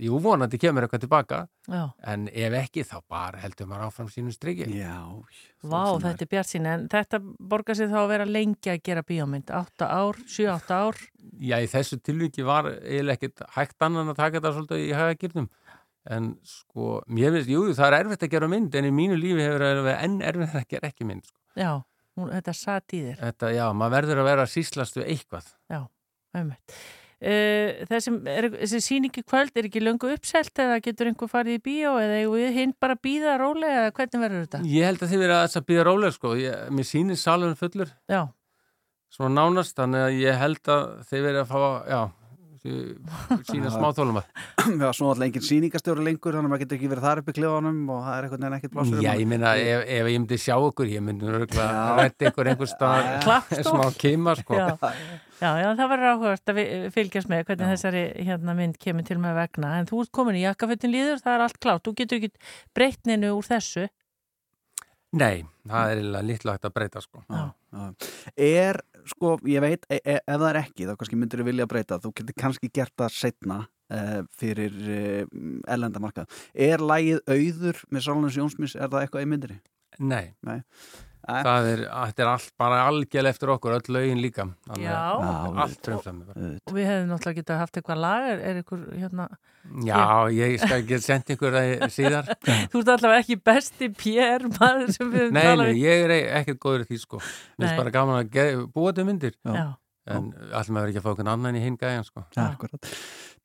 [0.00, 1.40] jú, vonandi kemur eitthvað tilbaka.
[1.68, 1.82] Já.
[2.12, 4.68] En ef ekki, þá bara heldur maður áfram sínum striki.
[4.78, 4.96] Já.
[5.60, 9.04] Vá, þetta er bjart sín, en þetta borgar sig þá að vera lengi að gera
[9.06, 11.00] bíómynd, 8 ár, 7-8 ár.
[11.40, 15.50] Já, í þessu tilviki var eiginlega ekkert hægt annan að taka þetta svolítið í hagagirnum.
[16.10, 19.44] En sko, mér finnst, jú, það er erfitt að gera mynd, en í mínu lífi
[19.44, 21.28] hefur það verið enn erfitt að gera ekki mynd.
[21.28, 21.36] Sko.
[21.60, 21.72] Já,
[22.20, 23.20] hún, þetta satt í þér.
[23.20, 25.52] Þetta, já, maður verður að vera síslast við eitthvað.
[25.72, 25.80] Já,
[26.36, 26.80] einmitt.
[27.20, 31.98] Uh, þessi, þessi síningi kvöld er ekki löngu uppselt eða getur einhver farið í bíó
[32.00, 34.60] eða við hinn bara býða rólega eða hvernig verður þetta?
[34.72, 36.32] Ég held að þið verið að býða rólega, sko.
[36.40, 37.92] Ég, mér sýnir salun fullur.
[38.08, 38.22] Já.
[39.12, 41.60] Svona nánast, þannig að ég held að þið verið að fá,
[41.90, 42.00] já,
[42.60, 44.26] sína smáþólum að.
[44.80, 47.34] Já, svo alltaf engin sýningastjóri lengur þannig að maður getur ekki verið þar upp í
[47.38, 50.38] klefanum og það er eitthvað neina ekkert plásur Já, ég minna, ef, ef ég myndi
[50.40, 53.30] sjá okkur, ég myndi örgulega rætti ykkur einhver stað
[53.70, 54.58] smá kima, sko.
[54.60, 54.74] Já,
[55.40, 56.60] já, já, það verður áhugast að
[56.98, 59.72] fylgjast með hvernig þessari hérna, mynd kemur til með vegna.
[59.80, 63.32] En þú ert komin í jakkafötin líður, það er allt klátt þú getur ekki breytninu
[63.38, 63.88] úr þessu.
[65.10, 67.24] Nei, það er hægt að breyta, sko.
[67.26, 67.48] Já.
[68.36, 68.78] Er,
[69.10, 72.00] sko, ég veit, e e ef það er ekki þá kannski myndir þú vilja breyta,
[72.02, 75.20] þú getur kannski gert það setna uh, fyrir uh,
[75.70, 76.40] erlendamarkað.
[76.54, 79.60] Er lægið auður með Sálunins Jónsmís, er það eitthvað í myndinni?
[80.00, 80.32] Nei.
[80.46, 80.60] Nei.
[81.30, 84.46] Það er, þetta er allt bara algjörlega eftir okkur, öll lögin líka.
[84.68, 84.96] Þannig Já.
[85.20, 85.30] Já,
[85.64, 86.50] Allt frumsami bara.
[86.66, 89.28] og við hefum náttúrulega getað haft eitthvað lag er, er ykkur hérna
[89.84, 92.30] Já, ég skal ekki senda ykkur það síðar.
[92.72, 96.14] Þú ert allavega ekki besti PR maður sem við höfum Nei, talað nei, ég er
[96.40, 97.20] ekkert góður í því, sko.
[97.20, 99.36] Mér finnst bara gaman að búa til myndir.
[99.44, 99.66] Já.
[100.08, 102.22] En allir maður ekki að fá okkur annan í hinn gæjan, sko.
[102.36, 102.46] Ja.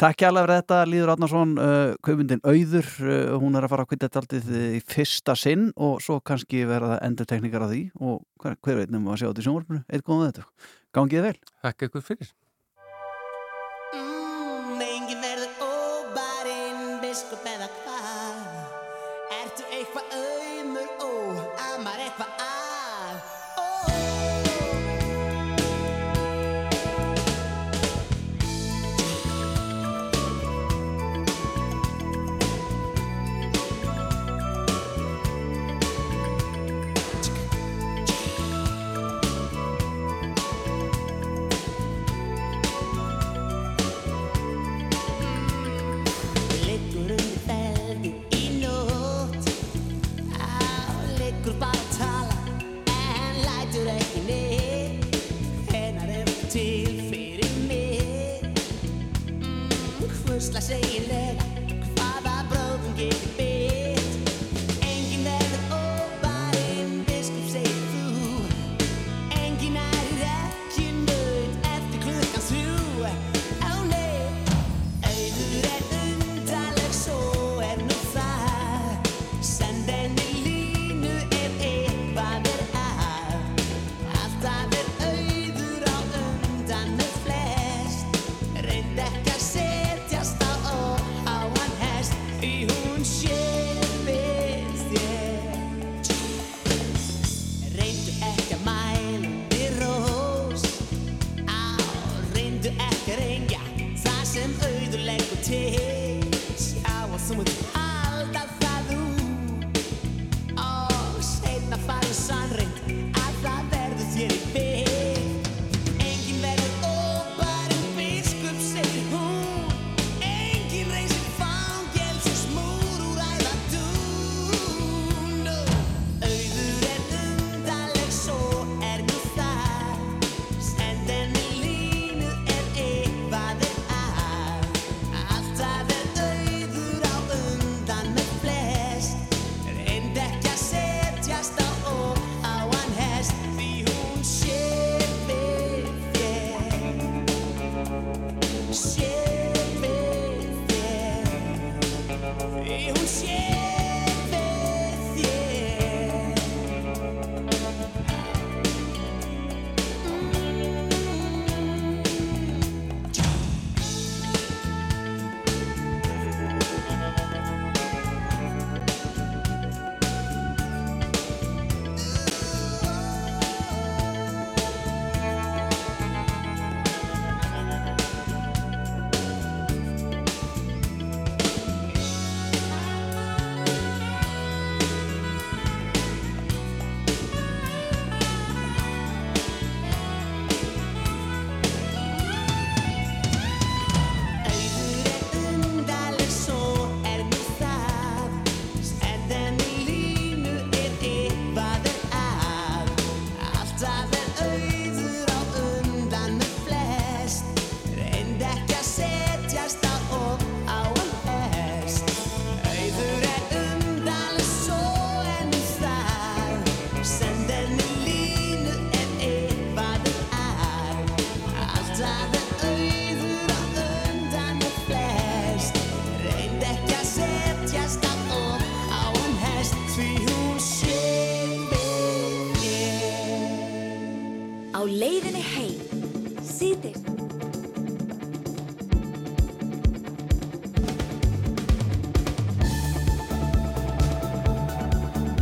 [0.02, 3.86] Takk hjá alveg fyrir þetta, Líður Átnarsson, uh, kaupundin Auður, uh, hún er að fara
[3.86, 8.24] að kvita daldið í fyrsta sinn og svo kannski verða endur teknikar á því og
[8.42, 10.72] hver, hver veit nefnum að sjá þetta í sjónvarpinu, eitt góðum þetta.
[10.96, 11.38] Gangið vel.
[11.68, 12.34] Takk ykkur fyrir.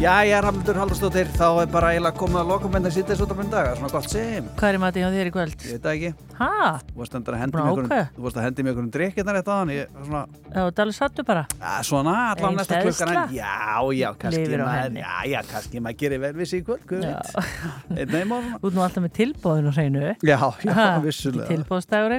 [0.04, 3.38] Jæja, Ramlundur Haldarsdóttir, þá er bara eiginlega komið að loka með það sýttis út af
[3.40, 4.50] minn daga, svona gott sem.
[4.60, 5.54] Hvað er matið hjá þér í kvöld?
[5.64, 6.10] Ég veit það ekki.
[6.34, 6.50] Hæ?
[6.90, 7.54] Þú varst að hendi
[8.44, 11.46] hendi með einhverjum drikkirnar eitt á hann, ég, svona, Já, Dalí sattu bara.
[11.56, 13.56] ja, svona, allan Ein næsta klukkan, en já,
[13.96, 17.16] já, kannski maður, já, já, kannski maður gerir vel við sig í kvöld, hvað Já.
[17.24, 17.32] veit.
[17.96, 18.60] Einn neym á svona.
[18.60, 20.04] Þú ert nú alltaf með tilbóðin og hreinu.
[20.20, 21.48] Já, já, vissulega.
[21.48, 22.12] Tilbóðstæður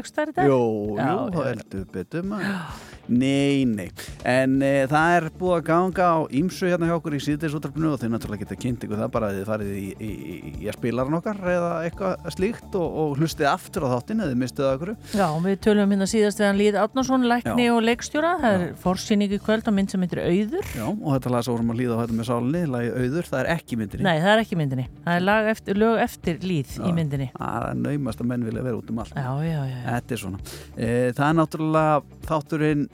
[3.08, 3.88] Nei, nei.
[4.24, 8.00] En e, það er búið að ganga á ímsu hérna hjá okkur í síðdeisútarpinu og
[8.00, 10.78] þið náttúrulega geta kynnt ykkur það bara að þið farið í, í, í, í að
[10.78, 14.92] spilaran okkar eða eitthvað slíkt og, og hlustið aftur á þáttin eða það okkur.
[15.14, 17.72] Já, við tölum hérna síðast við hann Líð Átnarsson, lækni Já.
[17.74, 18.32] og leikstjóra.
[18.42, 20.70] Það er forsýning í kvöld á mynd sem heitir Auður.
[20.74, 23.40] Já, og þetta lag sem vorum að líða á þetta með sálinni, lagi auður, það
[23.42, 24.06] er ekki myndinni.
[24.06, 24.86] Nei, það er ekki myndinni.
[25.04, 27.30] Það er lag eftir, lög eftir Líð í myndinni.
[27.36, 29.16] Það er naumast að menn vilja vera út um allt.
[29.18, 29.78] Já, já, já.
[29.88, 30.42] Þetta er svona.
[30.74, 32.86] E, það er náttúrulega þátturinn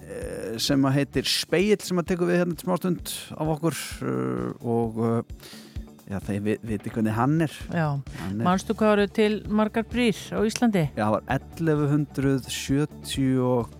[0.61, 3.07] sem að heitir Speill sem að tekur við hérna til smástund
[3.37, 4.15] af okkur e,
[4.67, 5.09] og e,
[6.11, 7.53] já, þeir vi- viti hvernig hann er.
[7.71, 7.89] Já,
[8.23, 10.85] Hann manstu hvað eru til margar brýr á Íslandi?
[10.97, 13.77] Já, það var 1170 og...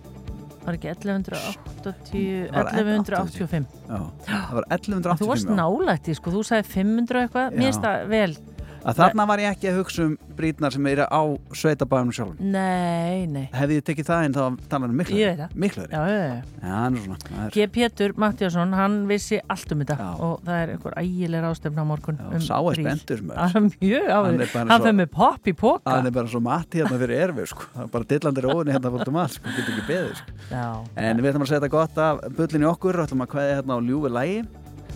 [0.61, 3.63] Var ekki 1180, Var 1185?
[3.89, 5.21] Já, það var 1185.
[5.23, 8.33] Þú varst nálægt í, sko, þú sagði 500 eitthvað, mér finnst það vel.
[8.81, 11.21] Að þarna var ég ekki að hugsa um brýtnar sem eru á
[11.53, 12.39] sveitabæðunum sjálfum.
[12.53, 13.43] Nei, nei.
[13.53, 14.41] Hefði ég tekið það inn þá
[14.71, 15.17] talar um miklu.
[15.19, 15.51] Ég veit það.
[15.63, 16.37] Miklu Já, já, já.
[16.63, 17.17] Já, hann er svona.
[17.27, 17.67] það G.
[17.75, 22.17] Pétur Mattiasson, hann vissi allt um þetta og það er einhver ægileg rástefna á morgun
[22.25, 22.81] um sá er.
[22.81, 26.41] Hann er mjög Hann hann svo- fyrir með popp í póka Hann er bara svo
[26.41, 27.67] mati hérna fyrir erfi, sko.
[27.75, 29.53] Það bara dillandir óvinni hérna fórt um allt, sko.
[29.59, 30.31] Getur ekki beðið, sko.
[30.49, 30.65] Já.
[30.97, 33.79] En við ætlum að setja gott af bullin í okkur ætlum að kveðja hérna á
[33.85, 34.41] ljúfi lægi.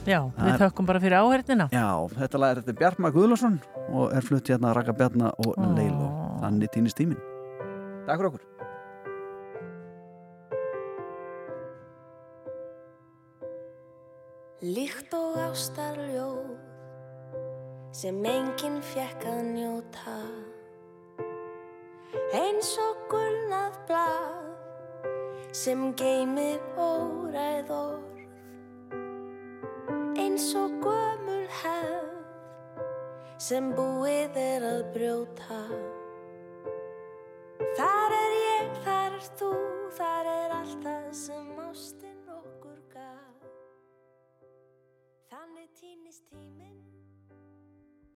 [0.06, 3.56] Já, Það við þökkum bara fyrir áhörnina Já, þetta lag er þetta Bjartmar Guðlásson
[3.90, 5.64] og er flutt hérna að Raka Bjarna og Ó.
[5.78, 6.10] Leilo.
[6.44, 7.22] Þannig týnist tíminn.
[8.06, 8.44] Takk fyrir okkur.
[14.66, 16.54] Líkt og ástarljóð
[17.96, 20.16] sem enginn fjekk að njóta
[22.36, 28.05] eins og gulnað blað sem geymir óræð orð
[30.16, 32.14] eins og gömul hefð
[33.46, 35.60] sem búið er að brjóta.
[37.76, 39.52] Þar er ég, þar er þú,
[39.98, 43.46] þar er allt það sem ástin okkur gaf.
[45.34, 46.85] Þannig týnist tíminn